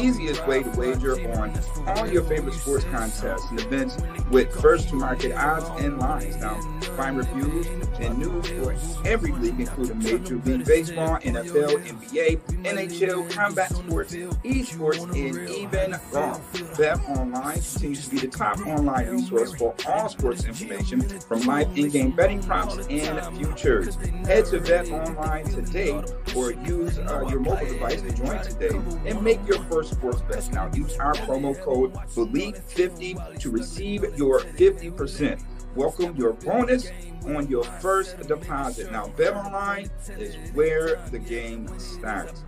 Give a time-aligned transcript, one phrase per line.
[0.00, 1.52] Easiest way to wager on
[1.86, 3.98] all your favorite sports contests and events
[4.30, 6.36] with first to market odds and lines.
[6.36, 6.60] Now,
[6.96, 7.66] find reviews
[8.00, 15.02] and news for every league, including Major League Baseball, NFL, NBA, NHL, combat sports, esports,
[15.02, 16.76] and even golf.
[16.76, 21.76] Bet Online continues to be the top online resource for all sports information from live
[21.76, 23.96] in-game betting props and futures.
[24.26, 26.02] Head to Bet Online today
[26.36, 30.50] or use uh, your mobile device to join today and make your first sports bet.
[30.52, 35.40] Now, use our promo code BELIEVE50 to receive your 50%.
[35.76, 36.90] Welcome your bonus
[37.26, 38.90] on your first deposit.
[38.90, 42.42] Now, Bet Online is where the game starts.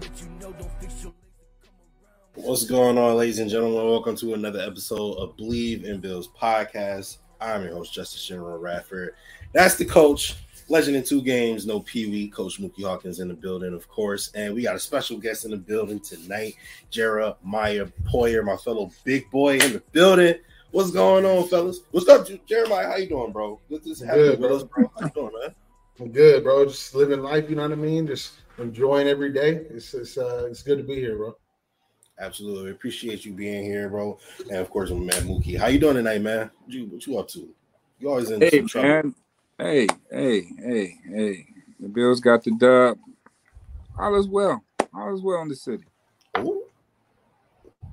[2.35, 3.85] What's going on, ladies and gentlemen?
[3.85, 7.19] Welcome to another episode of BLEAV in Bills podcast.
[7.41, 9.15] I'm your host, Justus General Radford.
[9.53, 10.35] That's the coach,
[10.69, 14.33] legend in two games, no Pee Wee, Coach Muki Hawkins in the building, of course.
[14.35, 16.57] And we got a special guest in the building tonight,
[16.91, 20.35] Jerimiah Poyer, my fellow big boy in the building.
[20.73, 21.81] What's going on, fellas?
[21.91, 22.87] What's up, Jerimiah?
[22.89, 23.61] How you doing, bro?
[23.69, 24.91] Good to have you with us, bro.
[24.99, 25.55] How you doing, man?
[26.01, 26.65] I'm good, bro.
[26.65, 28.07] Just living life, you know what I mean?
[28.07, 29.67] Just enjoying every day.
[29.69, 31.37] It's it's uh it's good to be here, bro.
[32.19, 32.71] Absolutely.
[32.71, 34.19] Appreciate you being here, bro.
[34.49, 35.57] And of course, my man Muki.
[35.57, 36.51] How you doing tonight, man?
[36.65, 37.55] What you, what you up to?
[37.99, 38.89] You always in Hey some trouble.
[38.89, 39.15] man,
[39.59, 41.47] hey, hey, hey, hey.
[41.81, 42.97] The Bills got the dub.
[43.99, 44.65] All is well.
[44.95, 45.85] All is well in the city.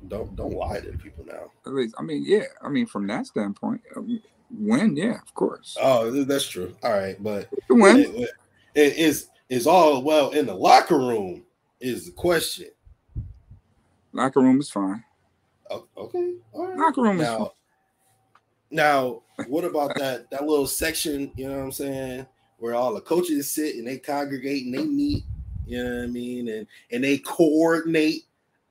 [0.09, 1.51] Don't don't lie to people now.
[1.65, 2.45] At least, I mean, yeah.
[2.61, 4.21] I mean, from that standpoint, um,
[4.51, 5.77] win, yeah, of course.
[5.79, 6.75] Oh, that's true.
[6.83, 7.97] All right, but The win.
[7.99, 8.29] it, it-
[8.75, 11.43] it is is all well in the locker room
[11.79, 12.67] is the question.
[14.13, 15.03] Locker room is fine.
[15.97, 16.77] Okay, all right.
[16.77, 17.47] Locker room is fine.
[18.71, 21.31] Now, now, what about that that little section?
[21.35, 22.25] You know what I'm saying,
[22.59, 25.23] where all the coaches sit and they congregate and they meet.
[25.65, 28.25] You know what I mean, and and they coordinate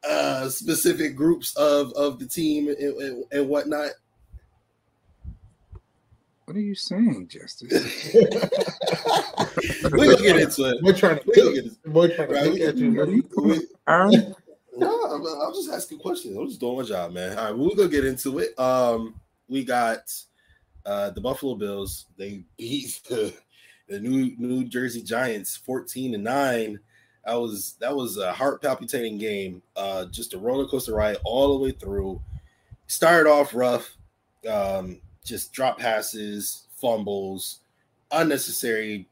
[0.08, 3.90] uh specific groups of of the team and, and, and whatnot.
[6.44, 8.14] What are you saying, Justus?
[8.14, 8.24] we
[10.06, 10.78] gonna get into it.
[10.82, 13.04] We're trying to We gonna get into we're trying to Right, look at you, Are
[13.04, 13.14] bro.
[13.14, 14.34] you we- Aaron?
[14.76, 16.36] No, I'm, I'm just asking questions.
[16.38, 17.36] I'm just doing my job, man.
[17.36, 18.58] All right, we're gonna get into it.
[18.58, 19.14] Um,
[19.48, 20.10] we got
[20.86, 22.06] uh the Buffalo Bills.
[22.16, 23.34] They beat the,
[23.88, 26.80] the New New Jersey Giants 14 to 9.
[27.28, 29.60] That was that was a heart palpitating game.
[29.76, 32.22] Uh, just a roller coaster ride all the way through.
[32.86, 33.98] Started off rough,
[34.50, 37.60] um, just drop passes, fumbles,
[38.12, 39.06] unnecessary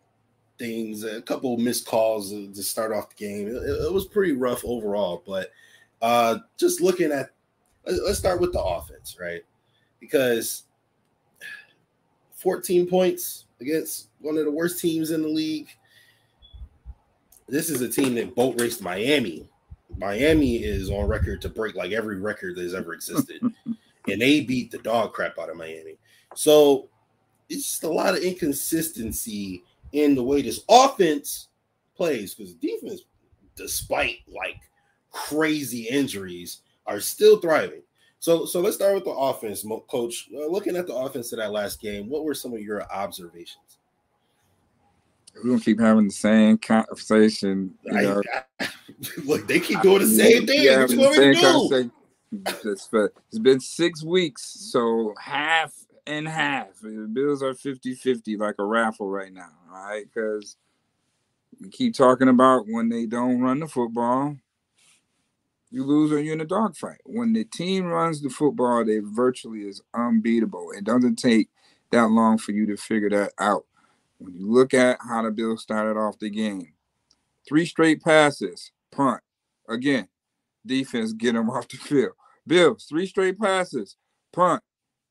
[0.59, 3.49] things, a couple missed calls to start off the game.
[3.49, 5.51] It, it was pretty rough overall, but
[6.01, 7.33] uh, just looking at,
[7.85, 9.43] let's start with the offense, right?
[10.01, 10.63] Because
[12.33, 15.69] 14 points against one of the worst teams in the league.
[17.49, 19.49] This is a team that boat raced Miami.
[19.99, 24.41] Miami is on record to break like every record that has ever existed, and they
[24.41, 25.97] beat the dog crap out of Miami.
[26.35, 26.89] So
[27.49, 29.63] it's just a lot of inconsistency
[29.93, 31.49] in the way this offense
[31.97, 33.03] plays because defense,
[33.55, 34.61] despite like
[35.13, 37.83] crazy injuries, are still thriving.
[38.19, 40.29] So, so let's start with the offense, Coach.
[40.35, 43.79] Uh, looking at the offense of that last game, what were some of your observations?
[45.37, 47.75] We're gonna keep having the same conversation.
[47.85, 48.23] You know,
[48.61, 48.69] I-
[49.25, 50.63] look, they keep doing the same thing.
[50.63, 51.93] Yeah, What you the want me to same conversation.
[52.65, 55.73] It's been- it's been six weeks, so half
[56.07, 56.69] and half.
[56.83, 60.05] The Bills are 50-50 like a raffle right now, all right?
[60.05, 60.57] Because
[61.61, 64.37] we keep talking about when they don't run the football,
[65.71, 66.99] you lose or you're in a dogfight.
[67.05, 70.71] When the team runs the football, they virtually is unbeatable.
[70.77, 71.49] It doesn't take
[71.91, 73.65] that long for you to figure that out.
[74.19, 76.73] When you look at how the Bills started off the game,
[77.47, 79.21] three straight passes, punt.
[79.69, 80.09] Again,
[80.65, 82.13] defense get them off the field.
[82.47, 83.97] Bills, three straight passes,
[84.33, 84.63] punt.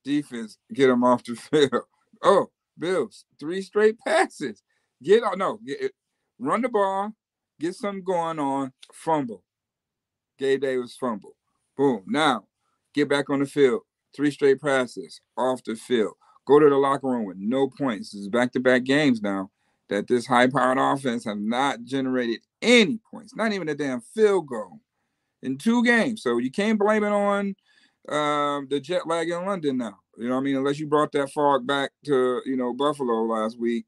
[0.04, 1.84] Defense get them off the field.
[2.24, 2.48] Oh,
[2.78, 4.64] Bills, three straight passes.
[5.04, 5.90] Get on, no, get, eh,
[6.40, 7.14] run the ball,
[7.60, 9.44] get something going on, fumble.
[10.38, 11.36] Gabe Davis fumble.
[11.78, 12.04] Boom.
[12.08, 12.46] Now,
[12.94, 13.82] get back on the field.
[14.16, 16.14] Three straight passes off the field.
[16.46, 18.12] Go to the locker room with no points.
[18.12, 19.50] This is back to back games now
[19.90, 24.48] that this high powered offense have not generated any points, not even a damn field
[24.48, 24.80] goal
[25.44, 26.24] in two games.
[26.24, 27.56] So you can't blame it on
[28.10, 30.00] um, the jet lag in London now.
[30.18, 30.56] You know what I mean?
[30.56, 33.86] Unless you brought that fog back to, you know, Buffalo last week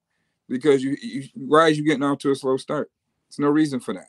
[0.50, 2.92] because you, you why is you getting off to a slow start?
[3.30, 4.08] There's no reason for that.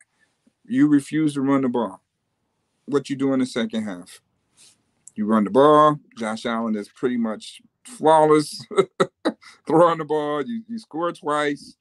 [0.64, 2.02] You refuse to run the ball.
[2.86, 4.20] What you do in the second half?
[5.14, 5.98] You run the ball.
[6.16, 8.64] Josh Allen is pretty much flawless
[9.66, 10.42] throwing the ball.
[10.44, 11.76] You, you score twice.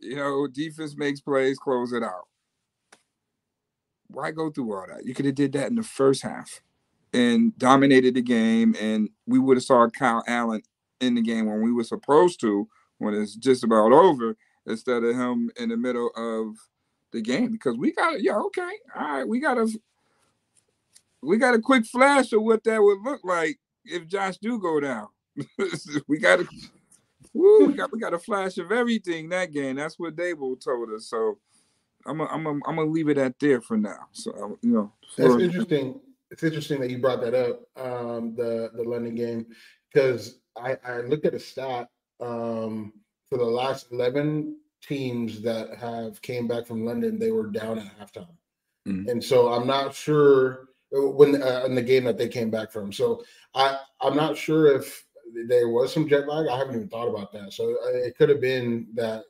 [0.00, 2.26] You know, defense makes plays, close it out.
[4.08, 5.04] Why go through all that?
[5.04, 6.60] You could have did that in the first half
[7.12, 10.62] and dominated the game, and we would have saw Kyle Allen
[11.00, 12.68] in the game when we were supposed to,
[12.98, 16.56] when it's just about over, instead of him in the middle of
[17.12, 17.52] the game.
[17.52, 19.68] Because we got, yeah, okay, all right, we got a,
[21.22, 24.78] we got a quick flash of what that would look like if Josh do go
[24.80, 25.08] down.
[26.08, 26.46] we got a,
[27.32, 29.76] woo, we got we got a flash of everything that game.
[29.76, 31.08] That's what Daboll told us.
[31.08, 31.38] So.
[32.08, 34.06] I'm gonna I'm I'm gonna leave it at there for now.
[34.12, 36.00] So you know, for, that's interesting
[36.30, 39.46] it's interesting that you brought that up, um, the the London game,
[39.92, 41.88] because I, I looked at a stat
[42.20, 42.92] um,
[43.28, 47.98] for the last eleven teams that have came back from London, they were down at
[47.98, 48.28] halftime,
[48.86, 49.08] mm-hmm.
[49.08, 52.92] and so I'm not sure when uh, in the game that they came back from.
[52.92, 53.24] So
[53.54, 55.05] I I'm not sure if
[55.48, 56.48] there was some jet lag.
[56.48, 57.52] I haven't even thought about that.
[57.52, 59.24] So uh, it could have been that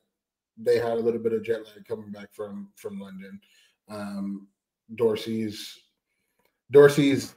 [0.57, 3.41] they had a little bit of jet lag coming back from from London.
[3.89, 4.49] Um,
[4.95, 5.79] Dorsey's
[6.71, 7.35] Dorsey's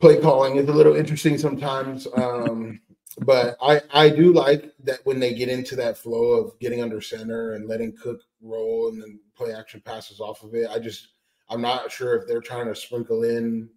[0.00, 2.06] play calling is a little interesting sometimes.
[2.16, 2.80] Um,
[3.26, 7.00] but I, I do like that when they get into that flow of getting under
[7.00, 10.68] center and letting Cook roll and then play action passes off of it.
[10.70, 11.08] I just
[11.50, 13.68] I'm not sure if they're trying to sprinkle in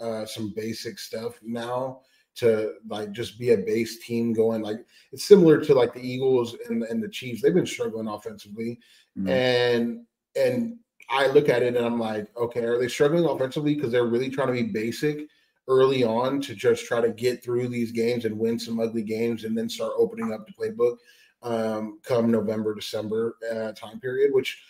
[0.00, 2.00] uh, some basic stuff now
[2.34, 4.78] to like just be a base team going like
[5.12, 7.42] it's similar to like the Eagles and, and the Chiefs.
[7.42, 8.80] They've been struggling offensively,
[9.18, 9.28] mm-hmm.
[9.28, 10.06] and
[10.36, 10.78] and
[11.10, 14.30] I look at it and I'm like, okay, are they struggling offensively because they're really
[14.30, 15.26] trying to be basic
[15.68, 19.44] early on to just try to get through these games and win some ugly games
[19.44, 20.96] and then start opening up the playbook
[21.42, 24.62] um, come November, December uh, time period, which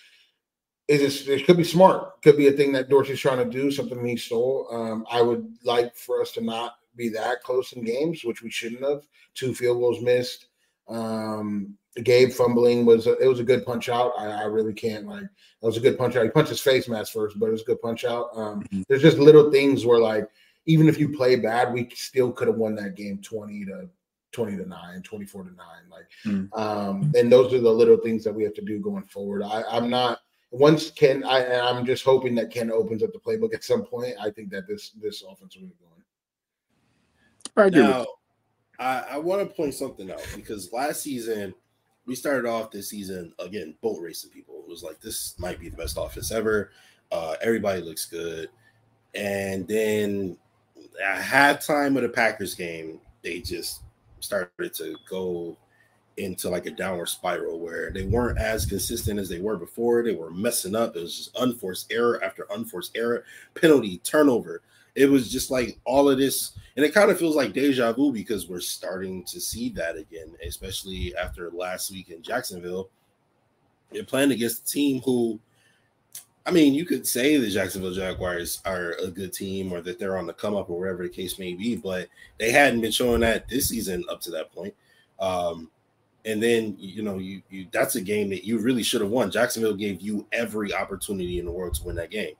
[0.88, 4.04] is it could be smart, could be a thing that Dorsey's trying to do, something
[4.04, 4.66] he stole.
[4.70, 8.50] Um, I would like for us to not be that close in games, which we
[8.50, 9.06] shouldn't have.
[9.34, 10.46] Two field goals missed.
[10.88, 14.12] Um, Gabe fumbling was a, it was a good punch out.
[14.18, 16.24] I, I, really can't like that was a good punch out.
[16.24, 18.30] He punched his face mask first, but it was a good punch out.
[18.34, 18.82] Um, mm-hmm.
[18.88, 20.26] There's just little things where like
[20.64, 23.88] even if you play bad, we still could have won that game 20 to
[24.32, 25.56] 20 to 9, 24 to 9.
[25.90, 26.58] Like mm-hmm.
[26.58, 29.42] um, and those are the little things that we have to do going forward.
[29.42, 33.54] I, I'm not once Ken I I'm just hoping that Ken opens up the playbook
[33.54, 34.14] at some point.
[34.18, 35.91] I think that this this offense will be going.
[37.56, 38.06] I now,
[38.78, 41.54] I, I want to point something out because last season
[42.06, 44.62] we started off this season again boat racing people.
[44.62, 46.70] It was like this might be the best offense ever.
[47.10, 48.48] Uh, everybody looks good,
[49.14, 50.36] and then
[51.04, 53.82] at halftime of the Packers game, they just
[54.20, 55.56] started to go
[56.16, 60.02] into like a downward spiral where they weren't as consistent as they were before.
[60.02, 60.96] They were messing up.
[60.96, 64.62] It was just unforced error after unforced error, penalty, turnover
[64.94, 68.12] it was just like all of this, and it kind of feels like deja vu
[68.12, 72.90] because we're starting to see that again, especially after last week in Jacksonville.
[73.90, 75.38] They're playing against a team who,
[76.46, 80.16] I mean, you could say the Jacksonville Jaguars are a good team or that they're
[80.16, 82.08] on the come up or whatever the case may be, but
[82.38, 84.74] they hadn't been showing that this season up to that point.
[85.20, 85.70] Um,
[86.24, 89.30] and then you know you, you that's a game that you really should have won.
[89.30, 92.34] Jacksonville gave you every opportunity in the world to win that game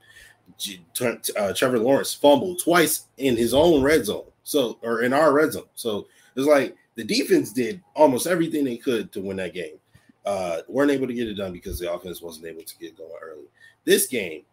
[1.37, 5.53] uh, Trevor Lawrence fumbled twice in his own red zone, so or in our red
[5.53, 5.65] zone.
[5.75, 9.77] So it's like the defense did almost everything they could to win that game.
[10.25, 13.11] Uh, weren't able to get it done because the offense wasn't able to get going
[13.21, 13.45] early.
[13.83, 14.43] This game,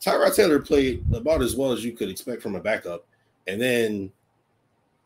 [0.00, 3.06] Tyrod Taylor played about as well as you could expect from a backup,
[3.46, 4.10] and then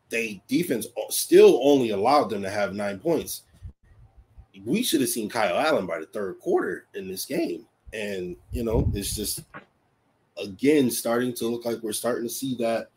[0.09, 3.43] they defense still only allowed them to have nine points.
[4.63, 8.63] We should have seen Kyle Allen by the third quarter in this game, and you
[8.63, 9.41] know it's just
[10.37, 12.89] again starting to look like we're starting to see that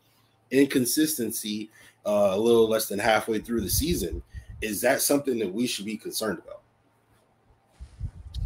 [0.51, 1.69] inconsistency
[2.05, 4.21] uh, a little less than halfway through the season.
[4.61, 6.61] Is that something that we should be concerned about?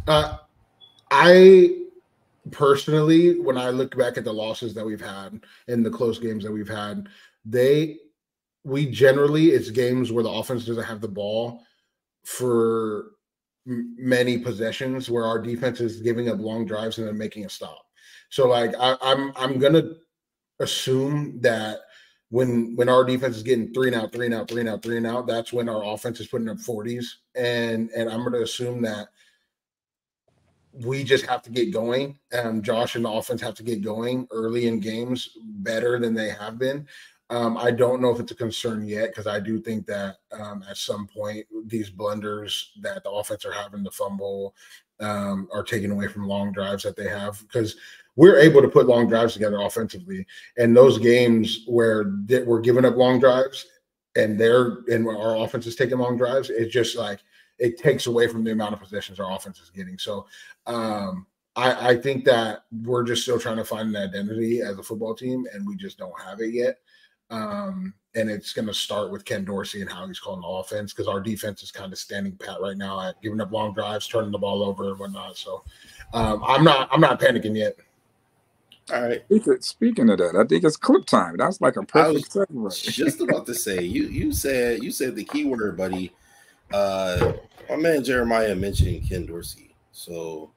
[0.06, 0.38] Uh,
[1.10, 1.84] I
[2.50, 6.44] personally, when I look back at the losses that we've had and the close games
[6.44, 7.08] that we've had,
[7.44, 7.98] they
[8.64, 11.62] we generally it's games where the offense doesn't have the ball
[12.24, 13.12] for
[13.66, 17.86] many possessions where our defense is giving up long drives and then making a stop.
[18.30, 19.90] So like I, I'm I'm gonna
[20.60, 21.80] assume that
[22.30, 24.82] when when our defense is getting three and out, three and out, three and out,
[24.82, 27.04] three and out, that's when our offense is putting up 40s.
[27.34, 29.08] And and I'm gonna assume that
[30.72, 32.18] we just have to get going.
[32.32, 36.30] Um, Josh and the offense have to get going early in games better than they
[36.30, 36.88] have been.
[37.30, 40.64] Um, I don't know if it's a concern yet because I do think that um,
[40.68, 44.54] at some point these blunders that the offense are having to fumble
[45.00, 47.76] um, are taken away from long drives that they have because
[48.16, 50.26] we're able to put long drives together offensively.
[50.56, 52.12] And those games where
[52.46, 53.66] we're giving up long drives
[54.16, 57.20] and they're and our offense is taking long drives, it's just like
[57.58, 59.98] it takes away from the amount of possessions our offense is getting.
[59.98, 60.26] So
[60.66, 64.82] um, I, I think that we're just still trying to find an identity as a
[64.82, 66.78] football team, and we just don't have it yet.
[67.30, 70.92] Um, and it's going to start with Ken Dorsey and how he's calling the offense
[70.92, 74.06] because our defense is kind of standing pat right now at giving up long drives,
[74.06, 75.36] turning the ball over, and whatnot.
[75.36, 75.64] So
[76.12, 77.76] um, I'm not I'm not panicking yet.
[78.92, 79.24] All right.
[79.62, 81.36] Speaking of that, I think it's clip time.
[81.38, 82.92] That's like a perfect segue.
[82.92, 86.12] just about to say you you said you said the key word, buddy.
[86.72, 87.32] Uh,
[87.70, 89.74] my man Jerimiah mentioned Ken Dorsey.
[89.92, 90.50] So,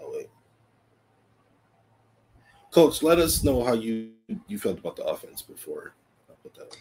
[0.00, 0.30] oh wait,
[2.72, 4.10] Coach, let us know how you
[4.48, 5.94] you felt about the offense before
[6.28, 6.76] I put that.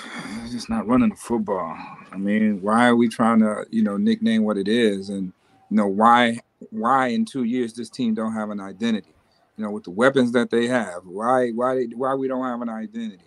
[0.50, 1.78] Just not running the football.
[2.10, 5.32] I mean, why are we trying to, you know, nickname what it is, and
[5.70, 6.40] you know why
[6.70, 9.14] why in two years this team don't have an identity?
[9.56, 12.68] You know, with the weapons that they have, why why why we don't have an
[12.68, 13.24] identity?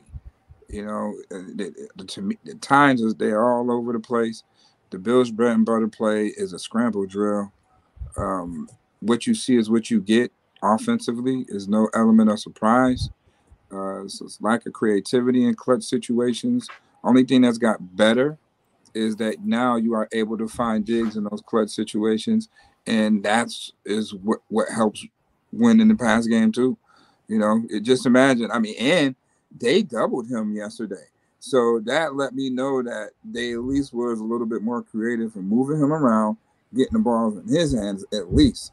[0.70, 4.44] You know, uh, the, the, the times is they're all over the place.
[4.90, 7.52] The Bills' bread and butter play is a scramble drill.
[8.18, 10.32] Um, what you see is what you get
[10.64, 11.46] offensively.
[11.50, 13.10] Is no element of surprise.
[13.72, 16.68] Uh, so it's lack of creativity in clutch situations.
[17.04, 18.38] Only thing that's got better
[18.94, 22.50] is that now you are able to find Diggs in those clutch situations,
[22.88, 25.06] and that's is what what helps
[25.52, 26.78] win in the pass game too.
[27.28, 28.52] You know, it, just imagine.
[28.52, 29.16] I mean, and
[29.60, 31.06] they doubled him yesterday.
[31.40, 35.36] So that let me know that they at least was a little bit more creative
[35.36, 36.38] in moving him around,
[36.76, 38.72] getting the balls in his hands at least.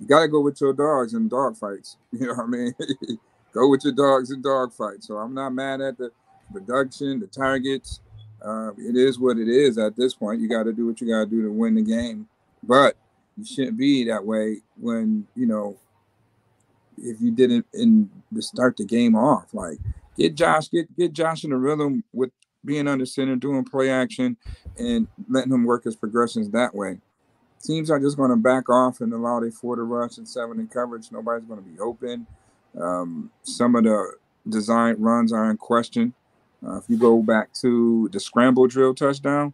[0.00, 1.96] You gotta go with your dogs in dog fights.
[2.12, 2.74] You know what I mean?
[3.52, 5.06] go with your dogs in dog fights.
[5.06, 6.12] So I'm not mad at the
[6.52, 8.00] production, the targets.
[8.44, 10.40] Uh, it is what it is at this point.
[10.40, 12.28] You got to do what you got to do to win the game.
[12.62, 12.96] But
[13.36, 15.78] you shouldn't be that way when you know
[16.98, 19.52] if you didn't in start the game off.
[19.52, 19.78] Like
[20.16, 22.30] get Josh, get get Josh in the rhythm with
[22.64, 24.36] being under center, doing play action,
[24.78, 26.98] and letting him work his progressions that way.
[27.62, 30.58] Teams are just going to back off and allow their four to rush and seven
[30.58, 31.10] in coverage.
[31.12, 32.26] Nobody's going to be open.
[32.80, 34.14] Um, some of the
[34.48, 36.12] design runs are in question.
[36.66, 39.52] Uh, if you go back to the scramble drill touchdown,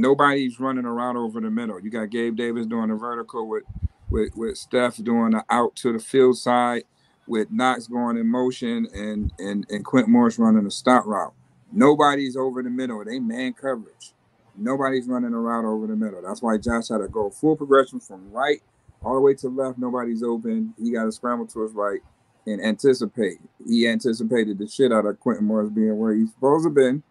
[0.00, 1.80] nobody's running around over the middle.
[1.80, 3.64] You got Gabe Davis doing a vertical with
[4.10, 6.84] with with Steph doing the out to the field side
[7.26, 11.34] with Knox going in motion and and and Quint Morris running a stop route.
[11.72, 13.04] Nobody's over the middle.
[13.04, 14.14] They man coverage.
[14.56, 16.22] Nobody's running a route over the middle.
[16.22, 18.60] That's why Josh had to go full progression from right
[19.02, 19.78] all the way to left.
[19.78, 20.74] Nobody's open.
[20.78, 22.00] He got to scramble to his right
[22.46, 23.38] and anticipate.
[23.66, 27.02] He anticipated the shit out of Quintin Morris being where he's supposed to been,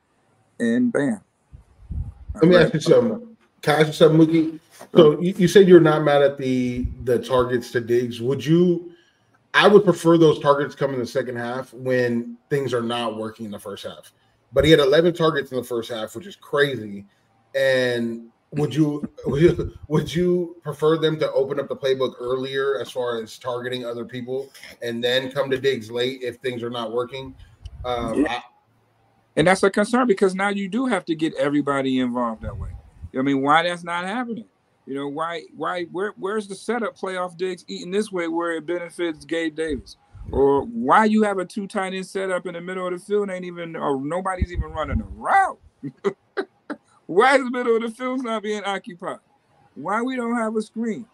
[0.60, 1.22] and bam.
[2.42, 3.38] Let me ask you something.
[3.62, 4.60] Can I ask you something, Muki?
[4.96, 8.22] So you, you said you're not mad at the the targets to Diggs.
[8.22, 8.92] Would you
[9.54, 13.46] I would prefer those targets come in the second half when things are not working
[13.46, 14.14] in the first half.
[14.54, 17.06] But he had 11 targets in the first half, which is crazy.
[17.56, 19.10] And would you
[19.88, 24.06] would you prefer them to open up the playbook earlier as far as targeting other
[24.06, 24.52] people
[24.82, 27.34] and then come to Diggs late if things are not working?
[27.84, 28.34] Um, yeah.
[28.34, 28.44] I,
[29.38, 32.72] and that's a concern because now you do have to get everybody involved that way.
[33.18, 34.46] I mean, why that's not happening?
[34.88, 38.66] You know, why why where where's the setup playoff Diggs eating this way where it
[38.66, 39.96] benefits Gabe Davis?
[40.32, 43.30] Or why you have a two tight end setup in the middle of the field
[43.30, 45.60] ain't even or nobody's even running a route.
[47.06, 49.20] why is the middle of the field not being occupied?
[49.76, 51.06] Why we don't have a screen?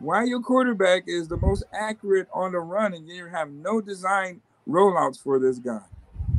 [0.00, 4.40] Why your quarterback is the most accurate on the run and you have no design
[4.68, 5.80] rollouts for this guy?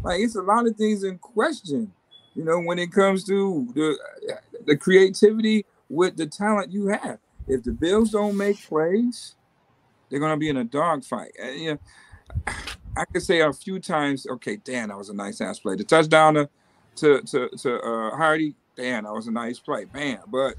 [0.03, 1.91] Like it's a lot of things in question.
[2.35, 3.97] You know, when it comes to the
[4.65, 7.19] the creativity with the talent you have.
[7.47, 9.35] If the Bills don't make plays,
[10.09, 11.31] they're going to be in a dogfight.
[11.39, 12.53] You know,
[12.97, 15.75] I could say a few times, okay, Dan, that was a nice ass play.
[15.75, 16.49] The touchdown to
[16.95, 20.19] to to, to uh, Harty, Dan, that was a nice play, bam.
[20.27, 20.55] But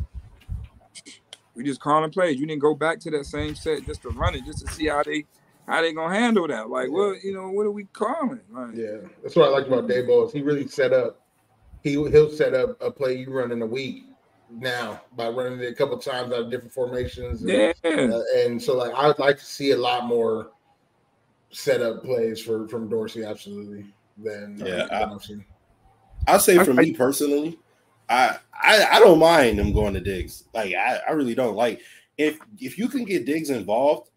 [1.55, 2.39] we just call calling plays.
[2.39, 4.89] You didn't go back to that same set just to run it, just to see
[4.89, 5.25] how they
[5.66, 6.69] how they gonna handle that.
[6.71, 6.95] Like, yeah.
[6.95, 8.40] well, you know, what are we calling?
[8.50, 10.26] Like, yeah, that's what I like about Daboll.
[10.26, 11.21] Is he really set up?
[11.83, 14.04] He he'll set up a play you run in a week
[14.50, 17.40] now by running it a couple times out of different formations.
[17.42, 17.73] And, yeah.
[17.85, 20.50] Uh, and so like I would like to see a lot more
[21.50, 23.87] setup plays for from Dorsey, absolutely.
[24.19, 25.45] Than Yeah, than I- I've.
[26.28, 27.59] I'll say for I- me personally,
[28.09, 30.45] I, I I don't mind them going to Diggs.
[30.54, 31.57] Like I, I really don't.
[31.57, 31.81] Like
[32.19, 34.11] if if you can get Diggs involved,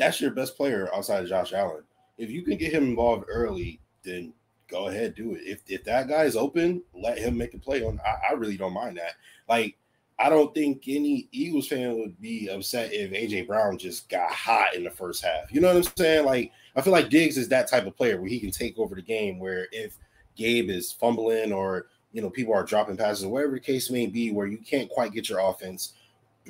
[0.00, 1.84] that's your best player outside of Josh Allen.
[2.16, 4.32] If you can get him involved early, then
[4.66, 5.42] go ahead, do it.
[5.44, 8.00] If if that guy is open, let him make a play on.
[8.04, 9.12] I, I really don't mind that.
[9.46, 9.76] Like
[10.18, 14.74] I don't think any Eagles fan would be upset if AJ Brown just got hot
[14.74, 15.52] in the first half.
[15.52, 16.24] You know what I'm saying?
[16.24, 18.94] Like I feel like Diggs is that type of player where he can take over
[18.94, 19.38] the game.
[19.38, 19.98] Where if
[20.34, 24.06] Gabe is fumbling or you know people are dropping passes, or whatever the case may
[24.06, 25.92] be, where you can't quite get your offense.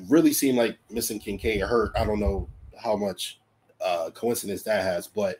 [0.08, 1.92] Really seemed like missing Kincaid or hurt.
[1.96, 2.48] I don't know
[2.80, 3.39] how much
[3.84, 5.38] uh, coincidence that has, but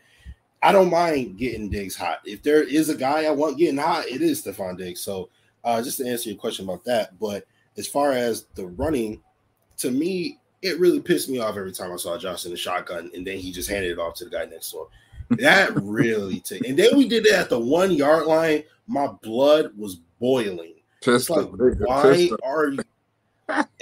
[0.62, 2.20] I don't mind getting Diggs hot.
[2.25, 5.00] If there is a guy I want getting hot, it is Stefon Diggs.
[5.00, 5.30] So
[5.64, 9.20] uh, just to answer your question about that, but as far as the running,
[9.78, 13.11] to me, it really pissed me off every time I saw Josh in the shotgun,
[13.14, 14.88] and then he just handed it off to the guy next door.
[15.30, 16.64] That really took.
[16.66, 18.64] And then we did that at the one yard line.
[18.87, 20.75] My blood was boiling.
[20.99, 21.56] It's Pistol.
[21.56, 22.37] like, why are you?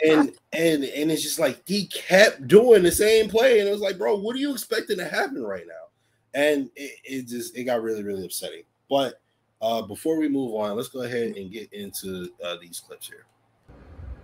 [0.05, 3.81] And and and it's just like he kept doing the same play, and it was
[3.81, 6.41] like, bro, what are you expecting to happen right now?
[6.41, 8.63] And it, it just it got really really upsetting.
[8.89, 9.21] But
[9.61, 13.27] uh, before we move on, let's go ahead and get into uh, these clips here.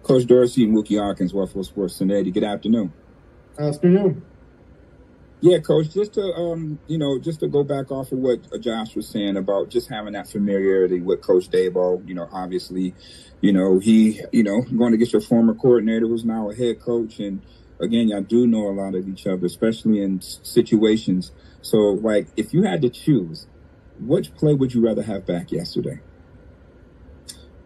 [0.03, 2.31] Coach Dorsey, Muki Hawkins, Buffalo Sports Cincinnati.
[2.31, 2.93] Good afternoon.
[3.59, 4.23] Afternoon.
[5.45, 8.57] Yeah, coach, just to um, you know, just to go back off of what uh,
[8.57, 12.95] Josh was saying about just having that familiarity with Coach Daboll, you know, obviously,
[13.43, 16.81] you know, he, you know, going to get your former coordinator who's now a head
[16.81, 17.43] coach and
[17.79, 21.31] again, y'all do know a lot of each other, especially in situations.
[21.61, 23.47] So, like, if you had to choose,
[24.01, 26.01] which play would you rather have back yesterday?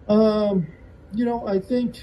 [0.08, 0.66] Um,
[1.14, 2.02] you know, I think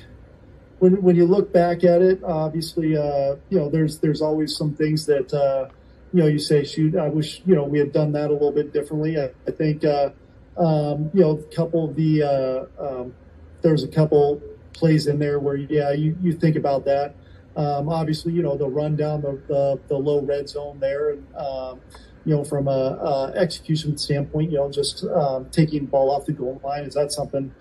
[0.79, 4.74] when when you look back at it, obviously, uh, you know, there's there's always some
[4.74, 5.70] things that uh,
[6.13, 8.51] you know you say, shoot, I wish you know we had done that a little
[8.51, 9.20] bit differently.
[9.20, 10.10] I, I think uh,
[10.58, 13.13] um, you know a couple of the uh, um,
[13.62, 14.41] there's a couple
[14.74, 17.15] plays in there where yeah you you think about that.
[17.56, 21.36] Um, obviously, you know the run down the, the the low red zone there, and
[21.36, 21.80] um,
[22.26, 26.34] you know from a, a execution standpoint, you know just um, taking ball off the
[26.34, 27.54] goal line is that something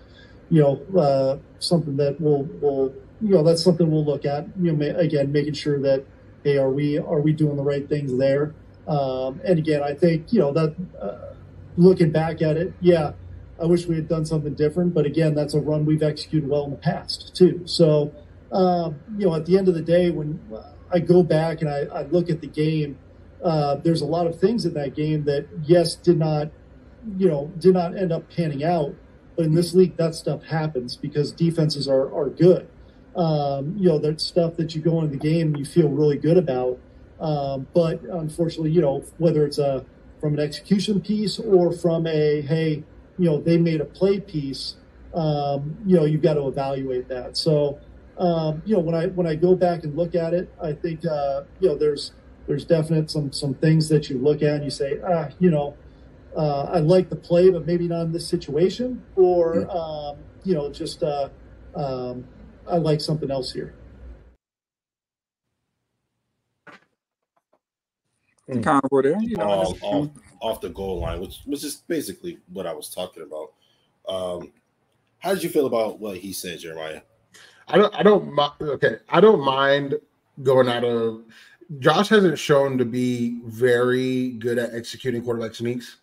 [0.49, 4.45] you know, uh, something that we'll, we'll, you know, that's something we'll look at.
[4.61, 6.05] You know, ma- again, making sure that,
[6.43, 8.53] hey, are we, are we doing the right things there?
[8.87, 11.33] Um, and again, I think, you know, that, uh,
[11.77, 13.13] looking back at it, yeah,
[13.59, 14.93] I wish we had done something different.
[14.93, 17.61] But again, that's a run we've executed well in the past too.
[17.65, 18.13] So,
[18.51, 20.39] um, you know, at the end of the day, when
[20.93, 22.99] I go back and I, I look at the game,
[23.43, 26.51] uh, there's a lot of things in that game that, yes, did not,
[27.17, 28.93] you know, did not end up panning out.
[29.35, 32.67] But in this league, that stuff happens because defenses are, are good.
[33.15, 36.37] Um, you know, that stuff that you go into the game you feel really good
[36.37, 36.77] about.
[37.19, 39.85] Um, but unfortunately, you know, whether it's a
[40.19, 42.83] from an execution piece or from a hey,
[43.17, 44.75] you know, they made a play piece,
[45.13, 47.37] um, you know, you've got to evaluate that.
[47.37, 47.79] So,
[48.17, 51.05] um, you know, when I when I go back and look at it, I think
[51.05, 52.11] uh, you know there's
[52.47, 55.75] there's definite some some things that you look at and you say, ah, you know,
[56.35, 60.71] uh, I like the play, but maybe not in this situation, or um, you know,
[60.71, 61.29] just uh,
[61.75, 62.25] um,
[62.69, 63.73] I like something else here.
[68.61, 69.49] Combo there, you know.
[69.49, 73.53] off, off, off the goal line, which which is basically what I was talking about.
[74.07, 74.51] Um,
[75.19, 77.01] how did you feel about what he said, Jerimiah?
[77.67, 77.95] I don't.
[77.95, 78.37] I don't.
[78.61, 79.95] Okay, I don't mind
[80.43, 81.23] going out of.
[81.79, 85.97] Josh hasn't shown to be very good at executing quarterback sneaks,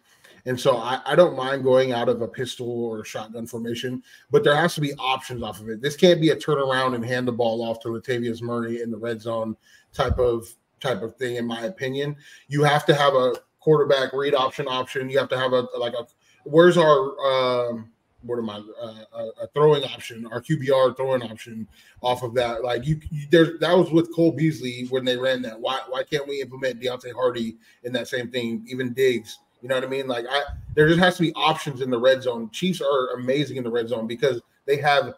[0.47, 4.03] and so I, I don't mind going out of a pistol or shotgun formation.
[4.31, 5.81] But there has to be options off of it.
[5.81, 8.99] This can't be a turnaround and hand the ball off to Latavius Murray in the
[8.99, 9.57] red zone
[9.93, 10.47] type of
[10.81, 11.37] type of thing.
[11.37, 12.17] In my opinion,
[12.49, 15.09] you have to have a quarterback read option option.
[15.09, 16.07] You have to have a like a.
[16.45, 21.69] Where's our um, what am I uh, a, a throwing option, our QBR throwing option
[22.01, 22.63] off of that.
[22.63, 25.61] Like you, you there that was with Cole Beasley when they ran that.
[25.61, 28.65] Why why can't we implement Deonte Harty in that same thing?
[28.69, 30.09] Even Diggs, you know what I mean?
[30.09, 30.43] Like I
[30.75, 32.51] there just has to be options in the red zone.
[32.51, 35.15] Chiefs are amazing in the red zone because they have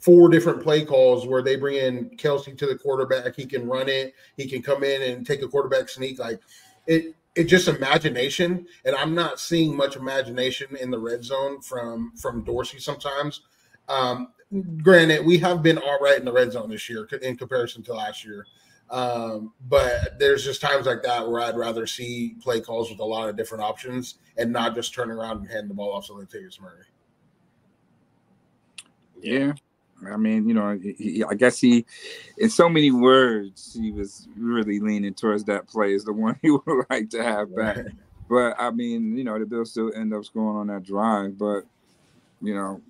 [0.00, 3.36] four different play calls where they bring in Kelce to the quarterback.
[3.36, 4.14] He can run it.
[4.36, 6.18] He can come in and take a quarterback sneak.
[6.18, 6.40] Like
[6.86, 12.12] it, it's just imagination, and I'm not seeing much imagination in the red zone from
[12.16, 13.42] from Dorsey sometimes.
[13.88, 14.28] Um,
[14.82, 17.94] granted, we have been all right in the red zone this year in comparison to
[17.94, 18.46] last year.
[18.92, 23.04] Um, but there's just times like that where I'd rather see play calls with a
[23.04, 26.12] lot of different options and not just turn around and hand the ball off to
[26.12, 26.84] Latavius Murray.
[29.22, 29.54] Yeah,
[30.10, 31.86] I mean, you know, he, he, I guess he,
[32.36, 36.50] in so many words, he was really leaning towards that play as the one he
[36.50, 37.86] would like to have back.
[38.28, 41.38] But I mean, you know, the Bills still end up scoring on that drive.
[41.38, 41.62] But
[42.40, 42.80] you know,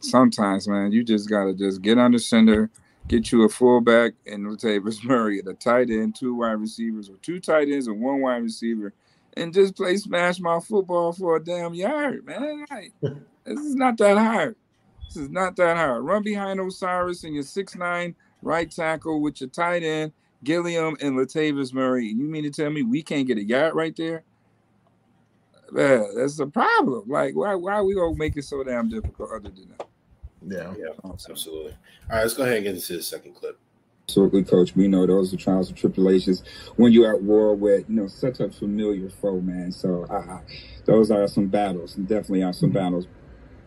[0.00, 2.70] sometimes, man, you just gotta just get under center,
[3.08, 7.40] get you a fullback and Latavius Murray, a tight end, two wide receivers, or two
[7.40, 8.92] tight ends and one wide receiver,
[9.36, 12.64] and just play smash my football for a damn yard, man.
[12.70, 12.92] Like,
[13.44, 14.56] this is not that hard.
[15.06, 16.04] This is not that hard.
[16.04, 20.12] Run behind Osiris and your six nine right tackle with your tight end,
[20.44, 22.06] Gilliam and Latavius Murray.
[22.06, 24.24] You mean to tell me we can't get a yard right there?
[25.70, 27.08] Man, that's a problem.
[27.08, 29.88] Like, why why are we gonna make it so damn difficult other than that?
[30.46, 31.72] Yeah, yeah, absolutely.
[32.10, 33.58] All right, let's go ahead and get into the second clip.
[34.08, 34.74] Absolutely, coach.
[34.74, 36.42] We know those are trials and tribulations
[36.76, 39.72] when you're at war with, you know, such a familiar foe, man.
[39.72, 40.40] So uh,
[40.84, 42.78] those are some battles, and definitely are some mm-hmm.
[42.78, 43.06] battles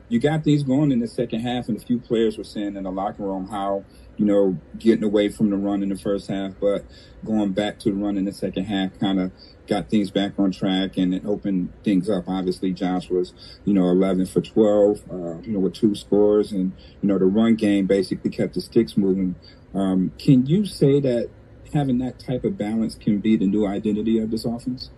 [0.09, 2.83] you got things going in the second half, and a few players were saying in
[2.83, 3.83] the locker room how
[4.17, 6.85] you know getting away from the run in the first half, but
[7.23, 9.31] going back to the run in the second half kind of
[9.67, 12.25] got things back on track and it opened things up.
[12.27, 13.33] Obviously, Josh was
[13.65, 17.25] you know 11 for 12, uh, you know with two scores, and you know the
[17.25, 19.35] run game basically kept the sticks moving.
[19.73, 21.29] Um, can you say that
[21.73, 24.89] having that type of balance can be the new identity of this offense?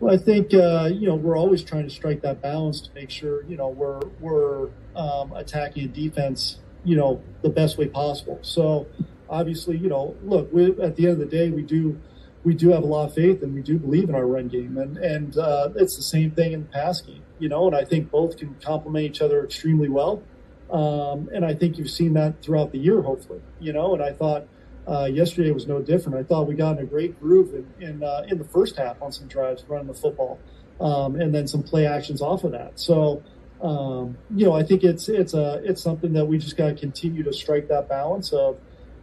[0.00, 3.10] Well, I think uh, you know we're always trying to strike that balance to make
[3.10, 8.38] sure you know we're we're um, attacking a defense you know the best way possible.
[8.42, 8.86] So
[9.28, 12.00] obviously, you know, look, we, at the end of the day, we do
[12.44, 14.78] we do have a lot of faith and we do believe in our run game,
[14.78, 17.66] and and uh, it's the same thing in the pass game, you know.
[17.66, 20.22] And I think both can complement each other extremely well.
[20.70, 23.94] Um, and I think you've seen that throughout the year, hopefully, you know.
[23.94, 24.46] And I thought
[24.86, 26.18] uh, yesterday was no different.
[26.18, 29.02] I thought we got in a great groove in in, uh, in the first half
[29.02, 30.38] on some drives running the football,
[30.80, 32.78] um, and then some play actions off of that.
[32.80, 33.22] So,
[33.60, 36.74] um, you know, I think it's it's a it's something that we just got to
[36.74, 38.58] continue to strike that balance of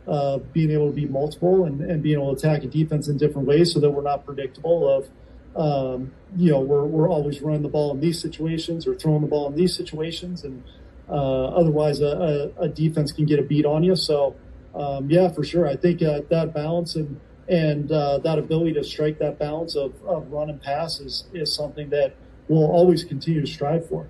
[0.07, 3.17] uh, being able to be multiple and, and being able to attack a defense in
[3.17, 4.87] different ways, so that we're not predictable.
[4.87, 5.09] Of
[5.55, 9.27] um, you know, we're we're always running the ball in these situations or throwing the
[9.27, 10.63] ball in these situations, and
[11.09, 13.95] uh, otherwise a, a, a defense can get a beat on you.
[13.95, 14.35] So
[14.75, 15.67] um, yeah, for sure.
[15.67, 19.93] I think uh, that balance and and uh, that ability to strike that balance of,
[20.05, 22.15] of run and pass is, is something that
[22.47, 24.07] we'll always continue to strive for.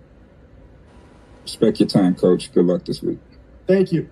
[1.46, 2.52] Respect your time, Coach.
[2.52, 3.20] Good luck this week.
[3.68, 4.10] Thank you.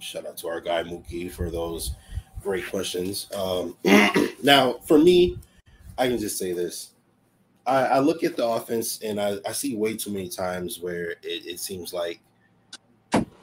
[0.00, 1.94] Shout out to our guy Muki for those
[2.42, 3.28] great questions.
[3.32, 3.76] Um,
[4.42, 5.38] now, for me,
[5.96, 6.90] I can just say this.
[7.64, 11.10] I, I, look at the offense and I, I, see way too many times where
[11.10, 12.20] it, it seems like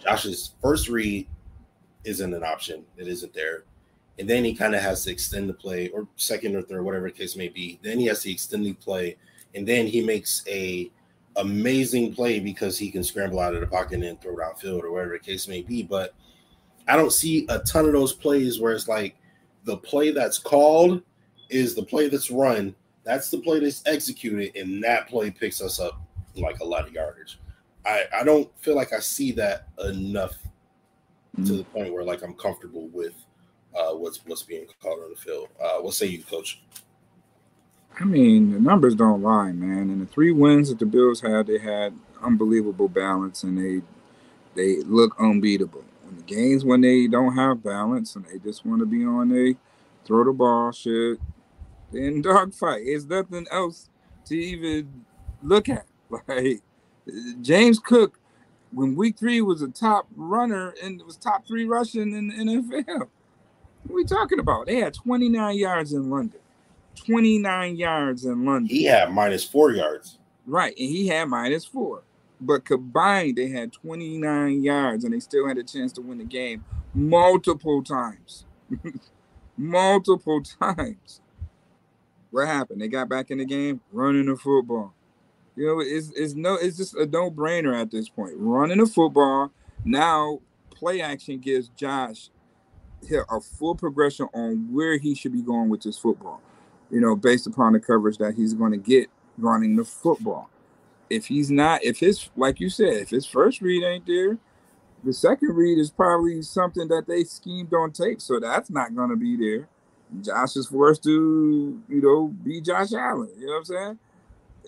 [0.03, 1.29] Josh's first read
[2.03, 2.83] isn't an option.
[2.97, 3.63] It isn't there.
[4.19, 7.05] And then he kind of has to extend the play, or second or third, whatever
[7.05, 7.79] the case may be.
[7.83, 9.15] Then he has to extend the play,
[9.55, 10.91] and then he makes a
[11.37, 15.13] amazing play because he can scramble out of the pocket and throw downfield or whatever
[15.13, 15.83] the case may be.
[15.83, 16.13] But
[16.87, 19.15] I don't see a ton of those plays where it's like
[19.65, 21.01] the play that's called
[21.49, 22.75] is the play that's run.
[23.03, 26.01] That's the play that's executed, and that play picks us up
[26.35, 27.39] like a lot of yardage.
[27.85, 30.33] I, I don't feel like I see that enough
[31.37, 31.45] mm-hmm.
[31.45, 33.13] to the point where like I'm comfortable with
[33.77, 35.49] uh, what's what's being called on the field.
[35.61, 36.61] Uh, what say you, Coach?
[37.99, 39.89] I mean, the numbers don't lie, man.
[39.89, 43.81] And the three wins that the Bills had, they had unbelievable balance, and they
[44.55, 45.83] they look unbeatable.
[46.03, 49.31] When the games when they don't have balance and they just want to be on
[49.31, 49.55] a
[50.05, 51.19] throw the ball shit,
[51.91, 52.81] then dogfight.
[52.85, 53.89] It's nothing else
[54.25, 55.05] to even
[55.41, 55.85] look at.
[56.27, 56.61] Like
[57.41, 58.17] James Cook,
[58.71, 62.33] when week three was a top runner and it was top three rushing in the
[62.35, 62.85] NFL.
[62.85, 63.09] What
[63.89, 64.67] are we talking about?
[64.67, 66.39] They had 29 yards in London.
[66.97, 68.67] 29 yards in London.
[68.67, 70.17] He had minus four yards.
[70.45, 70.73] Right.
[70.77, 72.03] And he had minus four.
[72.39, 76.23] But combined, they had 29 yards and they still had a chance to win the
[76.23, 78.45] game multiple times.
[79.57, 81.21] multiple times.
[82.31, 82.81] What happened?
[82.81, 84.93] They got back in the game running the football.
[85.55, 88.33] You know, it's, it's no, it's just a no brainer at this point.
[88.35, 89.51] Running the football
[89.83, 92.29] now, play action gives Josh
[93.29, 96.41] a full progression on where he should be going with this football.
[96.89, 100.49] You know, based upon the coverage that he's going to get running the football.
[101.09, 104.37] If he's not, if his, like you said, if his first read ain't there,
[105.03, 109.09] the second read is probably something that they schemed on tape, so that's not going
[109.09, 109.67] to be there.
[110.21, 113.29] Josh is forced to, you know, be Josh Allen.
[113.37, 113.99] You know what I'm saying?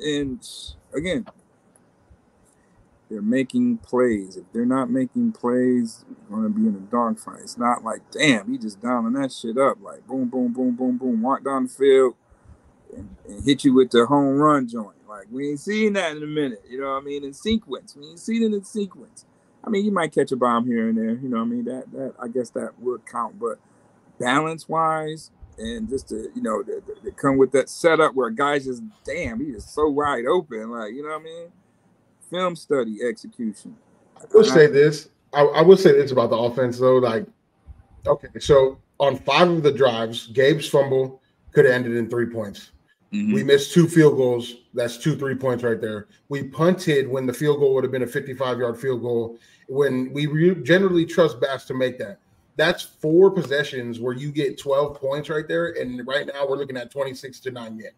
[0.02, 0.50] And
[0.94, 1.26] again,
[3.10, 4.38] they're making plays.
[4.38, 7.42] If they're not making plays, we're going to be in a dogfight.
[7.42, 9.78] It's not like, damn, he just dialing that shit up.
[9.82, 12.16] Like, boom, boom, boom, boom, boom, walk down the field
[12.96, 14.96] and, and hit you with the home run joint.
[15.08, 16.64] Like, we ain't seen that in a minute.
[16.70, 17.24] You know what I mean?
[17.24, 19.26] In sequence, we ain't seen it in sequence.
[19.64, 21.16] I mean, you might catch a bomb here and there.
[21.16, 21.66] You know what I mean?
[21.66, 23.40] That that I guess that would count.
[23.40, 23.60] But
[24.20, 28.34] balance wise, and just to you know, to, to come with that setup where a
[28.34, 30.72] guys just damn, he is so wide open.
[30.72, 31.48] Like you know what I mean?
[32.30, 33.76] Film study execution.
[34.18, 35.10] I will say this.
[35.34, 36.98] I, I will say this about the offense though.
[36.98, 37.26] Like,
[38.06, 42.72] okay, so on five of the drives, Gabe's fumble could have ended in three points.
[43.14, 43.34] Mm-hmm.
[43.34, 44.56] We missed two field goals.
[44.74, 46.08] That's two three points right there.
[46.30, 49.40] We punted when the field goal would have been a 55 yard field goal.
[49.68, 52.20] When we re- generally trust Bass to make that,
[52.56, 55.70] that's four possessions where you get 12 points right there.
[55.80, 57.94] And right now we're looking at 26 to nine yet.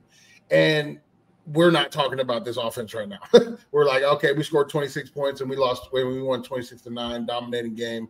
[0.49, 0.99] And
[1.47, 3.19] we're not talking about this offense right now.
[3.71, 6.89] we're like, okay, we scored 26 points and we lost when we won 26 to
[6.89, 8.07] nine, dominating game.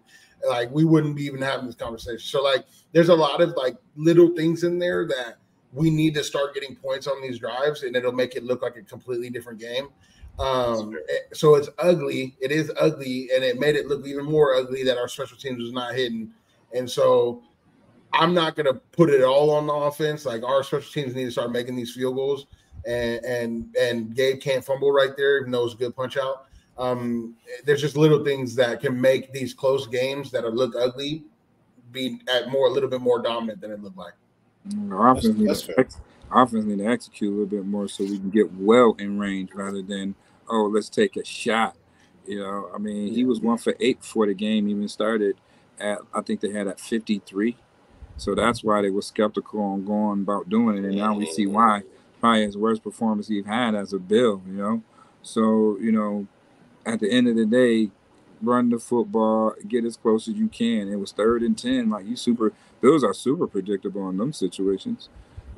[0.47, 2.19] Like we wouldn't be even having this conversation.
[2.19, 5.37] So like, there's a lot of like little things in there that
[5.73, 8.75] we need to start getting points on these drives, and it'll make it look like
[8.75, 9.87] a completely different game.
[10.39, 10.97] Um,
[11.33, 12.35] so it's ugly.
[12.41, 15.61] It is ugly, and it made it look even more ugly that our special teams
[15.61, 16.31] was not hitting.
[16.73, 17.43] And so
[18.13, 20.25] I'm not going to put it all on the offense.
[20.25, 22.47] Like our special teams need to start making these field goals,
[22.85, 26.47] and and and Gabe can't fumble right there, even though it's a good punch out.
[26.77, 31.23] Um, there's just little things that can make these close games that are look ugly
[31.91, 34.13] be at more a little bit more dominant than it looked like.
[34.89, 35.85] Our offense, that's, need to,
[36.31, 39.51] offense need to execute a little bit more so we can get well in range
[39.53, 40.15] rather than
[40.49, 41.75] oh let's take a shot.
[42.25, 45.35] You know, I mean he was one for eight before the game even started.
[45.79, 47.57] At I think they had at 53,
[48.17, 51.47] so that's why they were skeptical on going about doing it, and now we see
[51.47, 51.81] why.
[52.21, 54.41] Probably his worst performance he's had as a Bill.
[54.47, 54.83] You know,
[55.21, 56.27] so you know,
[56.85, 57.89] at the end of the day,
[58.41, 60.87] run the football, get as close as you can.
[60.87, 61.89] It was third and ten.
[61.89, 65.09] Like you super Bills are super predictable in them situations.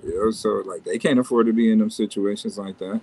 [0.03, 3.01] You know, so like they can't afford to be in them situations like that.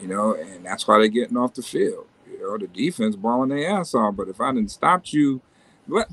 [0.00, 2.06] You know, and that's why they're getting off the field.
[2.30, 4.16] You know, the defense balling their ass off.
[4.16, 5.40] But if I didn't stop you,
[5.88, 6.08] but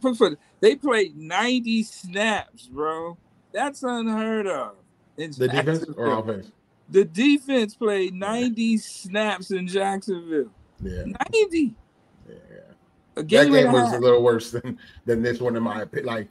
[0.60, 3.18] they played 90 snaps, bro.
[3.52, 4.76] That's unheard of.
[5.16, 6.52] the defense or offense?
[6.94, 10.52] The defense played 90 snaps in Jacksonville.
[10.80, 11.06] Yeah.
[11.32, 11.74] 90.
[12.30, 12.36] Yeah.
[13.16, 16.06] A game that game was a little worse than than this one in my opinion.
[16.06, 16.28] Like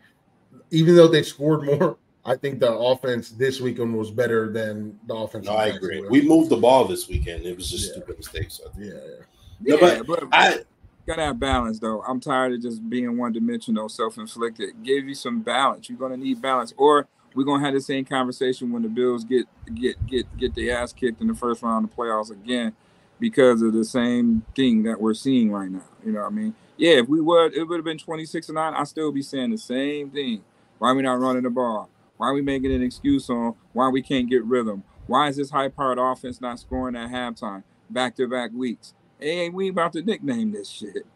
[0.71, 5.15] even though they scored more, I think the offense this weekend was better than the
[5.15, 5.47] offense.
[5.47, 6.01] No, I agree.
[6.09, 7.45] We moved the ball this weekend.
[7.45, 7.95] It was just yeah.
[7.95, 8.61] stupid mistakes.
[8.63, 8.71] So.
[8.79, 9.77] Yeah, yeah.
[9.77, 10.59] No, but, but I
[11.09, 12.03] gotta have balance though.
[12.03, 14.81] I'm tired of just being one dimensional, self inflicted.
[14.85, 15.89] Give you some balance.
[15.89, 19.47] You're gonna need balance, or we're gonna have the same conversation when the Bills get
[19.75, 22.75] get get get their ass kicked in the first round of the playoffs again
[23.21, 25.85] because of the same thing that we're seeing right now.
[26.05, 26.55] You know what I mean?
[26.77, 28.75] Yeah, if we would, it would have been 26 and 9.
[28.75, 30.43] I still be saying the same thing.
[30.79, 31.89] Why are we not running the ball?
[32.17, 34.83] Why are we making an excuse on why we can't get rhythm?
[35.07, 38.95] Why is this high powered offense not scoring at halftime back to back weeks?
[39.21, 41.07] Hey, we about to nickname this shit.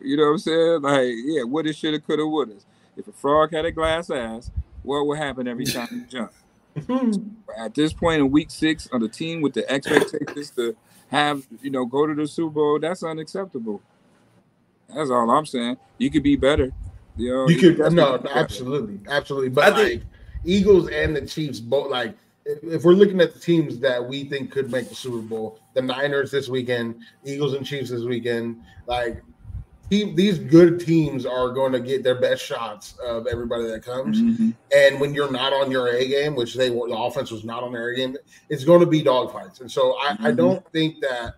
[0.00, 0.82] You know what I'm saying?
[0.82, 2.54] Like, yeah, woulda, shoulda, coulda, woulda.
[2.96, 4.50] If a frog had a glass ass,
[4.86, 6.32] what will happen every time you jump?
[6.86, 7.10] Hmm.
[7.58, 10.76] At this point in week six, on the team with the expectations to
[11.08, 13.80] have, you know, go to the Super Bowl, that's unacceptable.
[14.94, 15.78] That's all I'm saying.
[15.98, 16.72] You could be better.
[17.16, 19.48] You know, you could no, absolutely, absolutely.
[19.48, 20.02] But I think
[20.44, 24.52] Eagles and the Chiefs both like if we're looking at the teams that we think
[24.52, 29.22] could make the Super Bowl, the Niners this weekend, Eagles and Chiefs this weekend, like
[29.90, 34.20] team, these good teams are going to get their best shots of everybody that comes.
[34.20, 34.50] Mm-hmm.
[34.74, 37.62] And when you're not on your A game, which they were, the offense was not
[37.62, 38.16] on their A game,
[38.48, 39.60] it's going to be dogfights.
[39.60, 40.26] And so I, mm-hmm.
[40.26, 41.34] I don't think that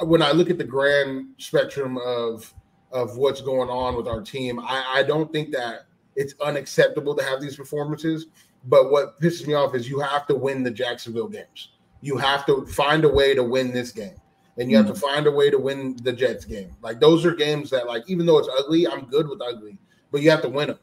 [0.00, 2.52] when I look at the grand spectrum of
[2.92, 4.58] of what's going on with our team.
[4.60, 5.86] I, I don't think that
[6.16, 8.26] it's unacceptable to have these performances.
[8.64, 11.70] But what pisses me off is you have to win the Jacksonville games.
[12.00, 14.16] You have to find a way to win this game.
[14.58, 14.86] And you mm-hmm.
[14.88, 15.14] have to mm-hmm.
[15.14, 16.74] find a way to win the Jets game.
[16.82, 19.78] Like those are games that, like, even though it's ugly, I'm good with ugly,
[20.10, 20.78] but you have to win them.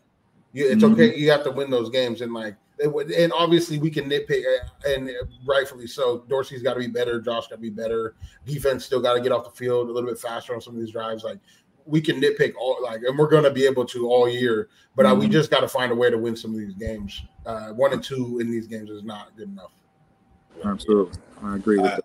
[0.53, 0.93] You, it's mm-hmm.
[0.93, 1.15] okay.
[1.15, 2.21] You have to win those games.
[2.21, 5.09] And like, and obviously we can nitpick, uh, and
[5.45, 6.25] rightfully so.
[6.29, 7.21] Dorsey's got to be better.
[7.21, 8.15] Josh got to be better.
[8.45, 10.79] Defense still got to get off the field a little bit faster on some of
[10.79, 11.23] these drives.
[11.23, 11.39] Like
[11.85, 14.69] we can nitpick all like, and we're going to be able to all year.
[14.95, 15.15] But mm-hmm.
[15.15, 17.21] uh, we just got to find a way to win some of these games.
[17.45, 19.71] Uh, one and two in these games is not good enough.
[20.63, 22.04] Absolutely, I agree with I, that.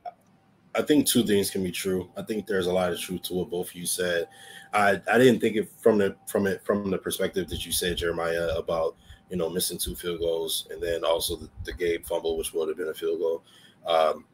[0.75, 2.11] I think two things can be true.
[2.17, 4.29] I think there's a lot of truth to what both of you said.
[4.73, 7.97] I I didn't think it from the from it from the perspective that you said,
[7.97, 8.97] Jerimiah, about
[9.31, 12.69] you know missing two field goals and then also the, the Gabe fumble, which would
[12.69, 13.45] have been a field goal.
[13.87, 14.25] Um,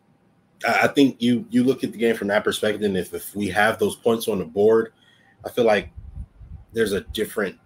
[0.66, 3.34] I, I think you you look at the game from that perspective, and if if
[3.34, 4.92] we have those points on the board,
[5.44, 5.90] I feel like
[6.72, 7.58] there's a different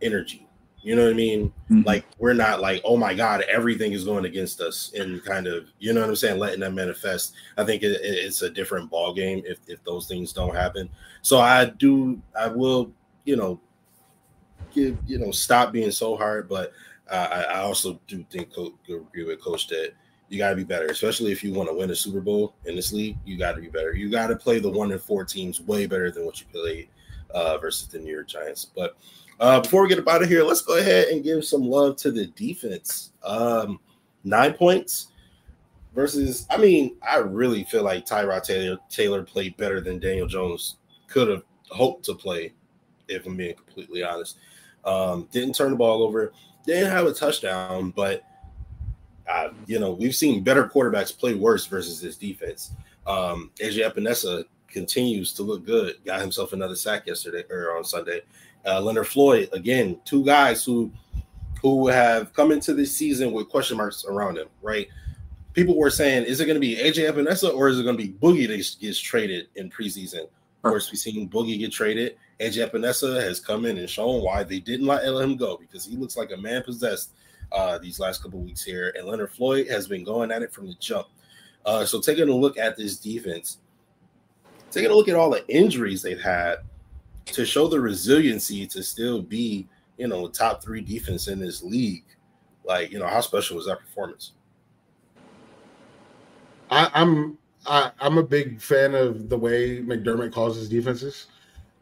[0.00, 0.45] energy.
[0.86, 1.52] You know what I mean?
[1.68, 1.84] Mhm.
[1.84, 5.64] Like we're not like, oh my god, everything is going against us, and kind of,
[5.80, 7.34] you know what I'm saying, letting that manifest.
[7.56, 10.88] I think it, it- it's a different ball game if if those things don't happen.
[11.22, 12.92] So I do, I will,
[13.24, 13.60] you know,
[14.72, 16.48] give, you know, stop being so hard.
[16.48, 16.72] But
[17.10, 19.92] uh, I, I also do think, co- agree with Coach that
[20.28, 22.76] you got to be better, especially if you want to win a Super Bowl in
[22.76, 23.16] this league.
[23.24, 23.92] You got to be better.
[23.94, 26.88] You got to play the one and four teams way better than what you played
[27.34, 28.64] uh, versus the New York Giants.
[28.64, 28.96] But
[29.40, 31.96] uh, before we get up out of here, let's go ahead and give some love
[31.96, 33.12] to the defense.
[33.22, 33.80] Um,
[34.24, 35.08] nine points
[35.94, 36.46] versus.
[36.50, 41.28] I mean, I really feel like Tyrod Taylor Taylor played better than Daniel Jones could
[41.28, 42.52] have hoped to play.
[43.08, 44.38] If I'm being completely honest,
[44.84, 46.32] um, didn't turn the ball over,
[46.66, 48.24] didn't have a touchdown, but
[49.28, 52.72] uh, you know we've seen better quarterbacks play worse versus this defense.
[53.06, 55.96] Um, AJ Epenesa continues to look good.
[56.04, 58.22] Got himself another sack yesterday or on Sunday.
[58.64, 60.90] Uh, Leonard Floyd again, two guys who
[61.62, 64.48] who have come into this season with question marks around him.
[64.62, 64.88] Right?
[65.52, 68.02] People were saying, is it going to be AJ Epenesa or is it going to
[68.02, 70.24] be Boogie that gets traded in preseason?
[70.24, 72.16] Of course, we've seen Boogie get traded.
[72.40, 75.96] AJ Epenesa has come in and shown why they didn't let him go because he
[75.96, 77.12] looks like a man possessed
[77.52, 78.92] uh, these last couple weeks here.
[78.96, 81.06] And Leonard Floyd has been going at it from the jump.
[81.64, 83.58] Uh, so taking a look at this defense,
[84.76, 86.56] taking a look at all the injuries they've had
[87.24, 92.04] to show the resiliency to still be, you know, top three defense in this league.
[92.62, 94.32] Like, you know, how special was that performance?
[96.70, 101.28] I, I'm I, I'm a big fan of the way McDermott calls his defenses.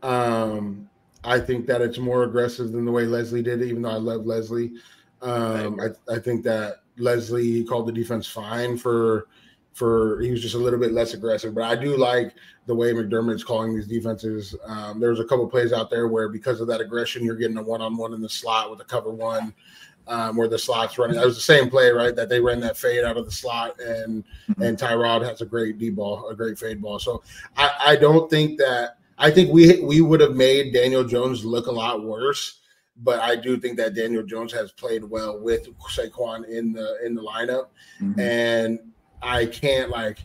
[0.05, 0.89] Um,
[1.25, 3.97] I think that it's more aggressive than the way Leslie did it, even though I
[3.97, 4.73] love Leslie.
[5.21, 9.27] Um, I, I think that Leslie called the defense fine for
[9.75, 11.55] for he was just a little bit less aggressive.
[11.55, 12.35] But I do like
[12.67, 14.55] the way McDermott's calling these defenses.
[14.65, 17.59] Um, there was a couple plays out there where because of that aggression, you're getting
[17.59, 19.53] a one on one in the slot with a cover one.
[20.07, 22.15] Um, where the slots running, that was the same play, right?
[22.15, 24.23] That they ran that fade out of the slot, and
[24.61, 26.99] and Tyrod has a great D ball, a great fade ball.
[26.99, 27.23] So
[27.57, 31.69] I, I don't think that I think we we would have made Daniel Jones look
[31.69, 32.61] a lot worse,
[32.99, 37.15] but I do think that Daniel Jones has played well with Saquon in the in
[37.15, 38.19] the lineup, Mhm.
[38.19, 38.79] and
[39.23, 40.19] I can't like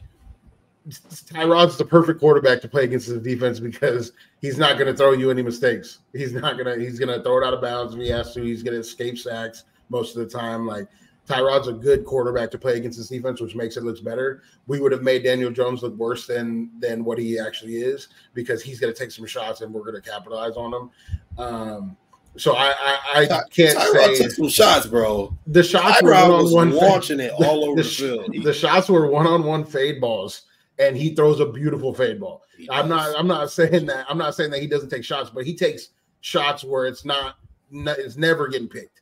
[0.90, 5.12] Tyrod's the perfect quarterback to play against his defense because he's not going to throw
[5.12, 6.00] you any mistakes.
[6.14, 8.42] He's not gonna he's gonna throw it out of bounds if he has to.
[8.42, 10.66] He's gonna escape sacks most of the time.
[10.66, 10.88] Like
[11.28, 14.42] Tyrod's a good quarterback to play against this defense, which makes it look better.
[14.68, 18.64] We would have made Daniel Jones look worse than than what he actually is because
[18.64, 20.92] he's going to take some shots and we're going to capitalize on them.
[21.38, 21.98] Um,
[22.38, 25.36] so I I, I can't Tyrod say took some shots, bro.
[25.48, 28.44] the shots were one on one launching it all over The, the, field.
[28.44, 30.44] The shots were one on one fade balls,
[30.78, 32.44] and he throws a beautiful fade ball.
[32.70, 35.46] I'm not I'm not saying that I'm not saying that he doesn't take shots, but
[35.46, 35.90] he takes
[36.22, 37.36] shots where it's not,
[37.72, 39.02] not it's never getting picked.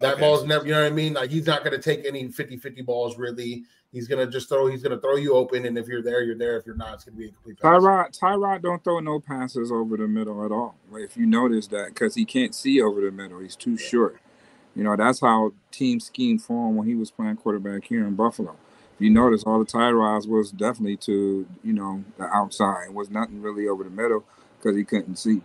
[0.00, 0.20] That Okay.
[0.20, 1.14] ball's never, you know what I mean?
[1.14, 3.64] Like he's not going to take any 50-50 balls really.
[3.92, 6.22] He's going to just throw he's going to throw you open and if you're there,
[6.22, 6.58] you're there.
[6.58, 7.82] If you're not, it's going to be a complete pass.
[7.82, 10.76] Tyrod, Tyrod don't throw no passes over the middle at all.
[10.90, 14.18] Like, If you notice that, because he can't see over the middle, he's too short.
[14.76, 18.14] You know that's how team scheme for him when he was playing quarterback here in
[18.14, 18.56] Buffalo.
[18.96, 22.86] If you notice, all the Tyrods was definitely to you know the outside.
[22.88, 24.24] It was nothing really over the middle
[24.58, 25.42] because he couldn't see.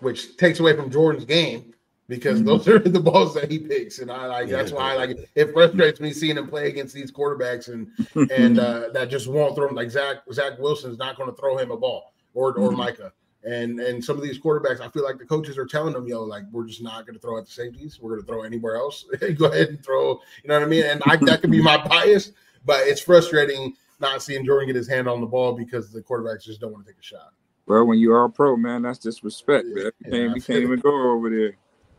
[0.00, 1.73] which takes away from Jordan's game
[2.08, 2.46] because Mhm.
[2.46, 5.28] those are the balls that he picks, and I like that's why I like it.
[5.34, 7.88] It frustrates me seeing him play against these quarterbacks and
[8.30, 11.56] and uh, that just won't throw him like Zach Zach Wilson's not going to throw
[11.58, 12.76] him a ball or or Mhm.
[12.76, 13.12] Micah.
[13.46, 16.22] And and some of these quarterbacks, I feel like the coaches are telling them, yo,
[16.22, 18.00] like we're just not going to throw at the safeties.
[18.00, 19.04] We're going to throw anywhere else.
[19.38, 20.12] Go ahead and throw.
[20.42, 20.84] You know what I mean?
[20.84, 22.32] And I, that could be my bias,
[22.64, 26.44] but it's frustrating not seeing Jordan get his hand on the ball because the quarterbacks
[26.44, 27.32] just don't want to take a shot.
[27.66, 29.66] well, when you are a pro, man, that's disrespect.
[29.68, 29.84] Yeah, man.
[29.84, 31.56] You yeah, can't, you can't even go over there.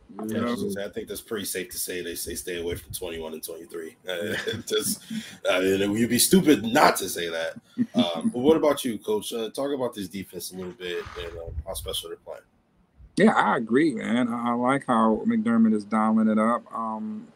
[0.09, 0.51] You I, know?
[0.51, 2.01] was gonna say, I think that's pretty safe to say.
[2.01, 3.97] They say stay away from 21 and 23.
[4.07, 4.13] Uh,
[4.67, 5.01] just,
[5.49, 7.55] I mean, you'd be stupid not to say that.
[7.95, 9.33] Um, but what about you, Coach?
[9.33, 12.41] Uh, talk about this defense a little bit and um, how special they're playing.
[13.17, 14.27] Yeah, I agree, man.
[14.27, 16.63] I, I like how McDermott is dialing it up.
[16.73, 17.27] Um,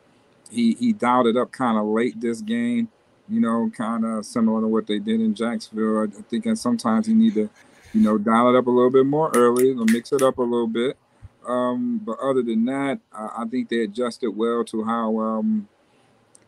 [0.49, 2.89] he he dialed it up kind of late this game,
[3.29, 6.03] you know, kind of similar to what they did in Jacksonville.
[6.03, 7.49] I think that sometimes you need to,
[7.93, 10.67] you know, dial it up a little bit more early, mix it up a little
[10.67, 10.97] bit.
[11.47, 15.67] Um, but other than that, I, I think they adjusted well to how, um,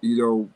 [0.02, 0.50] you know,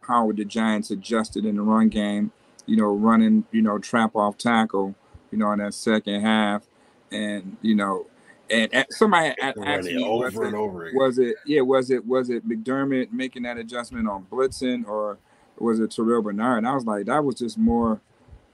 [0.00, 2.32] how the Giants adjusted in the run game.
[2.66, 4.94] You know, running, you know, trap off tackle,
[5.30, 6.66] you know, in that second half
[7.14, 8.06] and you know,
[8.50, 10.98] and, and somebody had asked me, was over it, over again.
[10.98, 15.18] was it, yeah, was it, was it McDermott making that adjustment on blitzing, or
[15.58, 16.58] was it Terrel Bernard?
[16.58, 18.00] And I was like, that was just more,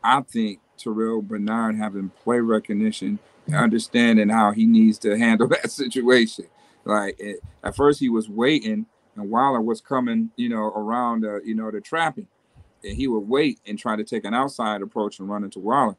[0.05, 5.71] I think, Terrel Bernard having play recognition and understanding how he needs to handle that
[5.71, 6.47] situation.
[6.85, 11.41] Like it, at first, he was waiting, and Waller was coming, you know, around, uh,
[11.43, 12.27] you know, the trapping,
[12.83, 15.97] and he would wait and try to take an outside approach and run into Waller.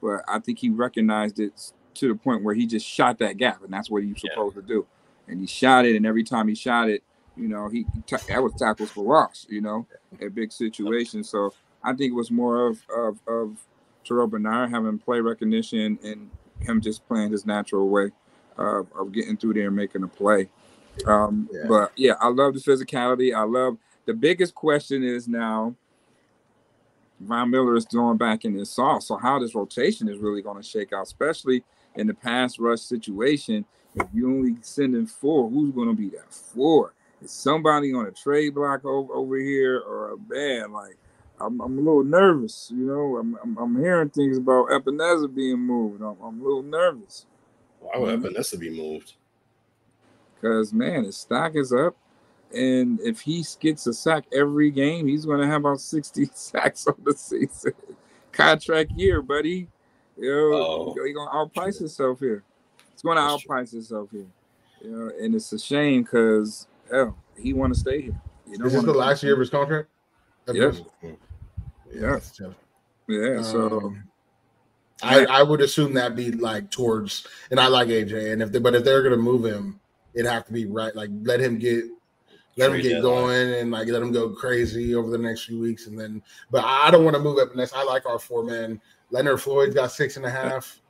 [0.00, 3.62] But I think he recognized it to the point where he just shot that gap,
[3.62, 4.30] and that's what he was Yeah.
[4.30, 4.86] supposed to do.
[5.28, 7.02] And he shot it, and every time he shot it,
[7.36, 7.86] you know, he
[8.28, 9.86] that was tackles for loss, you know,
[10.20, 11.24] a big situation.
[11.24, 11.52] So
[11.82, 13.56] I think it was more of of of
[14.04, 16.30] Terrel Bernard having play recognition and
[16.60, 18.10] him just playing his natural way
[18.56, 20.48] of, of getting through there and making a play.
[21.06, 21.64] Um, Yeah.
[21.68, 23.34] But yeah, I love the physicality.
[23.34, 25.74] I love the biggest question is now
[27.20, 29.06] Von Miller is throwing back in his sauce.
[29.06, 32.80] So how this rotation is really going to shake out, especially in the pass rush
[32.80, 33.64] situation.
[33.94, 36.94] If you only sending four, who's going to be that four?
[37.22, 40.72] Is somebody on a trade block over, over here or a band?
[40.72, 40.96] Like
[41.40, 42.70] I'm, I'm a little nervous.
[42.72, 46.02] You know, I'm, I'm, I'm hearing things about Ebenezer being moved.
[46.02, 47.26] I'm, I'm a little nervous
[47.80, 48.22] Why would mm-hmm.
[48.22, 49.14] Vanessa be moved?
[50.42, 51.96] because man, his stock is up.
[52.54, 56.86] And if he gets a sack every game, he's going to have about 60 sacks
[56.86, 57.72] on the season.
[58.32, 59.68] Contract year, buddy.
[60.18, 62.42] You know, he's going to outprice himself here.
[62.92, 63.54] He's going to That's true.
[63.54, 64.26] outprice himself here.
[64.82, 68.20] You know, and it's a shame because hell, he want to stay here.
[68.46, 69.88] You don't Is this the last year of his contract?
[70.50, 70.72] Yeah.
[71.02, 71.10] Yeah.
[71.92, 72.16] Yeah.
[72.16, 72.54] tough.
[73.44, 74.04] So Um,
[75.02, 78.60] I, I would assume that be like towards, and I like AJ, and if they,
[78.60, 79.80] but if they're gonna move him,
[80.14, 80.94] it'd have to be right.
[80.94, 81.84] Like let him get,
[82.56, 83.02] let him get deadline.
[83.02, 86.22] going, and like let him go crazy over the next few weeks, and then.
[86.50, 88.80] But I don't want to move up unless I like our four man.
[89.10, 90.80] Leonard Floyd's got six and a half.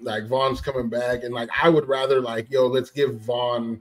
[0.00, 3.80] Like Von's coming back, and like I would rather like yo, let's give Von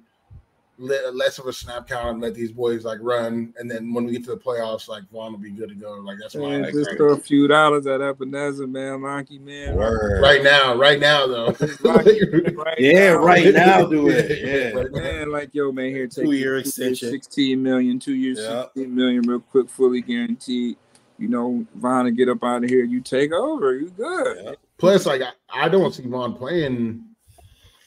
[0.80, 4.06] le- less of a snap count and let these boys like run, and then when
[4.06, 5.92] we get to the playoffs, like Von will be good to go.
[5.96, 6.98] Like that's my man, I just agree.
[6.98, 9.76] throw a few dollars at Ebenezer, man, Locky, man.
[9.76, 10.22] Word.
[10.24, 11.56] right now, right now though.
[11.84, 13.24] Right Yeah, now.
[13.24, 14.40] right now do it.
[14.50, 14.80] Yeah.
[14.80, 15.00] Right now.
[15.02, 17.10] Man, like yo, man, here take Two-year it, extension.
[17.12, 18.64] 16 million, two years, Yeah.
[18.74, 20.78] 16 million, real quick, fully guaranteed.
[21.18, 24.38] You know, Von to get up out of here, you take over, you good.
[24.46, 24.52] Yeah.
[24.78, 27.04] Plus, like I, I don't see Von playing.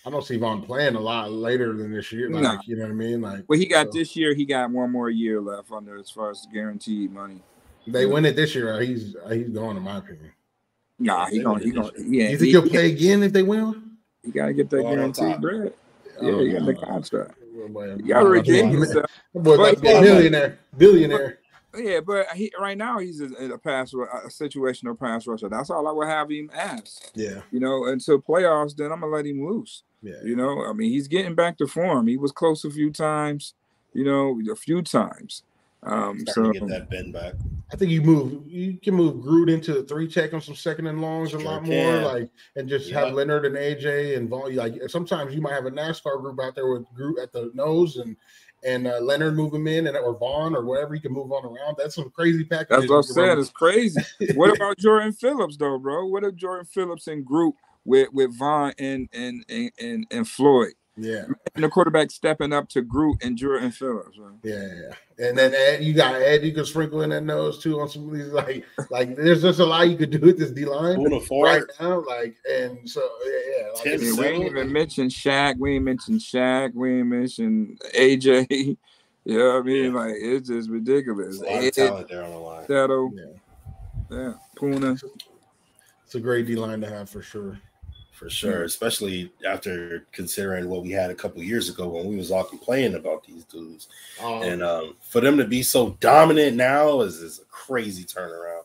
[0.05, 2.29] I don't see Von playing a lot later than this year.
[2.29, 3.21] Like you know what I mean?
[3.21, 4.35] Like Well, he got so, this year.
[4.35, 7.43] He got one more year left under as far as guaranteed money.
[7.87, 8.75] They win it this year.
[8.75, 10.33] Uh, he's uh, he's gone in my opinion.
[10.99, 12.29] Nah, he They gonna, he gonna, yeah.
[12.31, 13.97] you think he, he'll play again if they win?
[14.23, 15.75] He gotta get that oh, Going on guaranteed bread.
[16.21, 17.35] Oh, Yeah, he got the contract.
[17.53, 19.07] You redeem boy, yourself.
[19.35, 21.39] boy to be a But- uh, millionaire, billionaire.
[21.75, 25.49] Yeah, but he right now he's a, a pass, a situational pass rusher.
[25.49, 27.01] That's all I would have him as.
[27.15, 29.83] Yeah, You know, until playoffs, then I'm gonna let him loose.
[30.03, 30.17] Yeah.
[30.25, 32.07] You know, I mean, he's getting back to form.
[32.07, 33.55] He was close a few times.
[33.95, 35.43] You know, a few times.
[35.85, 37.35] Um, so to get that bend back.
[37.73, 38.47] I think you move.
[38.47, 41.51] You can move Groot into the three check on some second and longs a Sure
[41.51, 43.01] lot more, like and just Yeah.
[43.07, 44.55] have Leonard and AJ and Von.
[44.55, 47.97] Like sometimes you might have a NASCAR group out there with Groot at the nose
[47.97, 48.17] and
[48.65, 50.95] and uh, Leonard move him in and or Von or whatever.
[50.95, 51.75] You can move on around.
[51.77, 52.89] That's some crazy packages.
[52.89, 53.39] that's what I you can run.
[53.41, 54.01] It's crazy.
[54.37, 56.07] what about Jordan Phillips though, bro?
[56.07, 60.73] What if Jordan Phillips and group with with Von and and and and, and Floyd
[60.97, 61.25] Yeah,
[61.55, 64.17] and the quarterback stepping up to Groot and Drew and Phillips?
[64.17, 64.39] Bro.
[64.45, 64.95] yeah, yeah.
[65.27, 66.43] And then Ed, you got Ed.
[66.45, 68.27] You can sprinkle in that nose too on some of these.
[68.33, 72.05] Like, like there's just a lot you could do with this D line right now.
[72.07, 73.69] Like, and so yeah, yeah.
[73.73, 75.59] Like, Tim I it's- mean, we ain't even mentioned Shaq.
[75.59, 76.75] We ain't mentioned Shaq.
[76.75, 78.77] We ain't mentioned AJ.
[79.25, 79.85] You know what I mean?
[79.85, 80.01] Yeah.
[80.01, 81.39] Like it's just ridiculous.
[81.39, 82.67] There's a lot of talent there on the line.
[82.67, 83.25] Shadow, yeah.
[84.11, 85.01] yeah, Poona.
[86.05, 87.57] It's a great D line to have for sure.
[88.23, 92.31] For sure, especially after considering what we had a couple years ago when we was
[92.31, 93.89] all complaining about these dudes.
[94.23, 98.63] Um, and um, for them to be so dominant now is, is a crazy turnaround.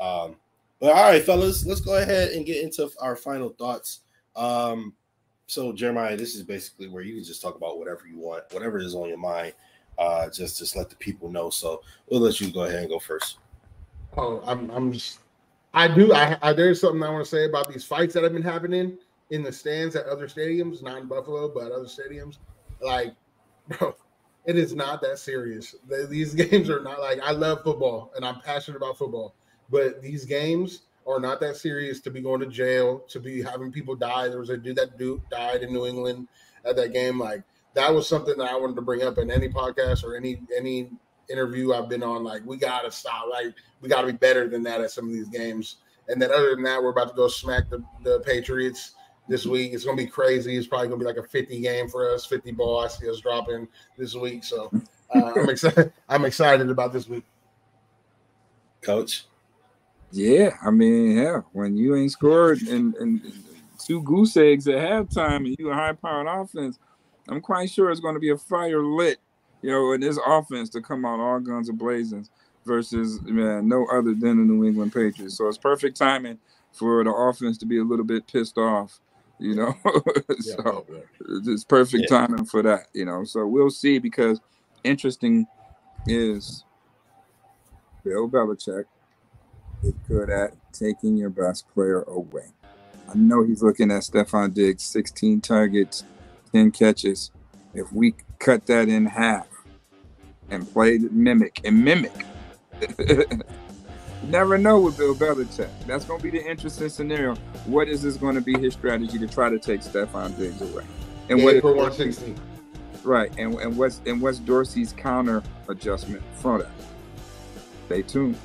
[0.00, 0.36] Um,
[0.78, 4.02] but all right, fellas, let's go ahead and get into our final thoughts.
[4.36, 4.94] Um,
[5.48, 8.78] so Jerimiah, this is basically where you can just talk about whatever you want, whatever
[8.78, 9.52] is on your mind.
[9.98, 11.50] Uh, just just let the people know.
[11.50, 13.38] So we'll let you go ahead and go first.
[14.16, 15.18] Oh, I'm I'm just
[15.74, 18.32] I do I, I there's something I want to say about these fights that have
[18.32, 18.98] been happening
[19.30, 22.36] in the stands at other stadiums, not in Buffalo, but other stadiums.
[22.80, 23.14] Like,
[23.68, 23.94] bro,
[24.44, 25.74] it is not that serious.
[25.88, 29.34] The- These games are not like I love football and I'm passionate about football,
[29.70, 33.72] but these games are not that serious to be going to jail, to be having
[33.72, 34.28] people die.
[34.28, 36.28] There was a dude that dude died in New England
[36.64, 37.18] at that game.
[37.18, 37.42] Like
[37.74, 40.90] that was something that I wanted to bring up in any podcast or any any
[41.32, 42.22] interview I've been on.
[42.22, 43.26] Like we gotta stop.
[43.30, 45.76] Like we got to be better than that at some of these games.
[46.08, 48.92] And then other than that, we're about to go smack the, the Patriots
[49.28, 49.72] this week.
[49.72, 50.56] It's gonna be crazy.
[50.56, 52.80] It's probably gonna be like a 50 game for us, 50 ball.
[52.80, 53.66] I see us dropping
[53.96, 54.44] this week.
[54.44, 54.70] So
[55.14, 55.92] uh, I'm excited.
[56.08, 57.24] I'm excited about this week.
[58.82, 59.26] Coach.
[60.10, 63.32] Yeah, I mean, hell, when you ain't scored and, and
[63.78, 66.78] two goose eggs at halftime and you a high powered offense,
[67.28, 69.18] I'm quite sure it's going to be a fire lit,
[69.62, 72.28] you know, in this offense to come out all guns a blazing
[72.64, 75.36] versus man, no other than the New England Patriots.
[75.36, 76.38] So it's perfect timing
[76.72, 79.00] for the offense to be a little bit pissed off,
[79.38, 79.74] you know.
[80.40, 80.86] so
[81.46, 82.18] it's perfect yeah.
[82.18, 83.24] timing for that, you know.
[83.24, 84.40] So we'll see because
[84.84, 85.46] interesting
[86.06, 86.64] is
[88.04, 88.84] Bill Belichick
[89.82, 92.46] is good at taking your best player away.
[93.08, 96.04] I know he's looking at Stefon Diggs, 16 targets,
[96.52, 97.30] 10 catches.
[97.74, 99.46] If we cut that in half
[100.50, 102.12] and play mimic and mimic,
[104.28, 105.68] never know with Bill Belichick.
[105.86, 107.34] That's going to be the interesting scenario.
[107.66, 110.84] What is this going to be his strategy to try to take Stefon Diggs away?
[111.28, 112.34] And yeah, what for 160.
[113.04, 116.70] Right, and and what's and what's Dorsey's counter adjustment from that?
[117.86, 118.36] Stay tuned.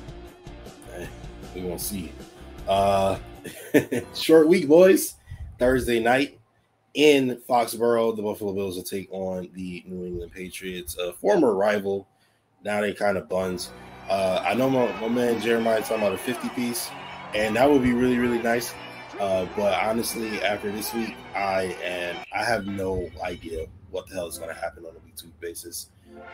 [0.92, 1.08] Hey,
[1.54, 2.12] we won't see.
[2.66, 3.18] Uh,
[4.14, 5.14] short week, boys.
[5.58, 6.37] Thursday night
[6.94, 12.08] in Foxborough, the Buffalo Bills will take on the New England Patriots, a former rival.
[12.64, 13.70] Now they kind of buns.
[14.08, 16.90] Uh, I know my, my man Jerimiah talking about a 50 piece,
[17.34, 18.72] and that would be really, really nice.
[19.20, 24.26] Uh, but honestly, after this week, I and I have no idea what the hell
[24.26, 25.88] is going to happen on a week two basis.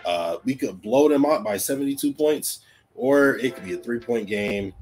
[0.05, 2.61] Uh, we could blow them out by 72 points,
[2.95, 4.73] or it could be a three point game.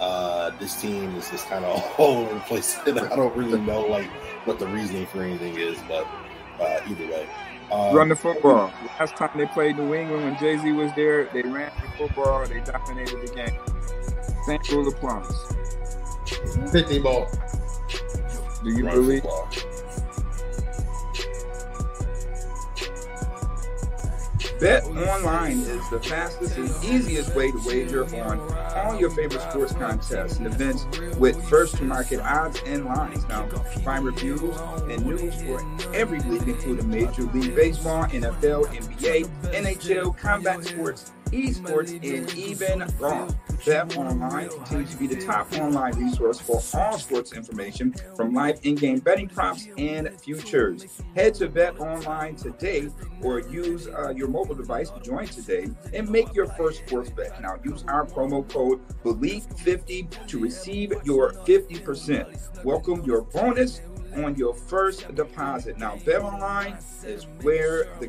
[0.00, 3.60] Uh, this team is just kind of all over the place, and I don't really
[3.60, 4.08] know like
[4.44, 6.06] what the reasoning for anything is, but
[6.60, 7.28] uh, either way.
[7.70, 8.72] Um, Run the football.
[8.98, 12.46] Last time they played New England when Jay Z was there, they ran the football.
[12.46, 13.58] They dominated the game.
[14.46, 15.54] Same rule applies.
[16.72, 17.28] 50 ball.
[18.64, 19.22] Do you Run believe?
[19.22, 19.48] Football.
[24.60, 28.40] Bet Online is the fastest and easiest way to wager on
[28.74, 30.84] all your favorite sports contests and events
[31.16, 33.26] with first to market odds and lines.
[33.28, 33.46] Now,
[33.84, 34.40] find reviews
[34.90, 35.62] and news for
[35.94, 43.32] every league, including Major League Baseball, NFL, NBA, NHL, combat sports, esports, and even golf.
[43.64, 48.60] Bet Online continues to be the top online resource for all sports information from live
[48.62, 50.86] in-game betting props and futures.
[51.16, 52.88] Head to Bet Online today
[53.22, 57.40] or use uh, your mobile device to join today and make your first sports bet.
[57.42, 62.64] Now use our promo code BLEAV50 to receive your 50%.
[62.64, 63.80] Welcome your bonus
[64.16, 65.78] on your first deposit.
[65.78, 68.08] Now Bet Online is where the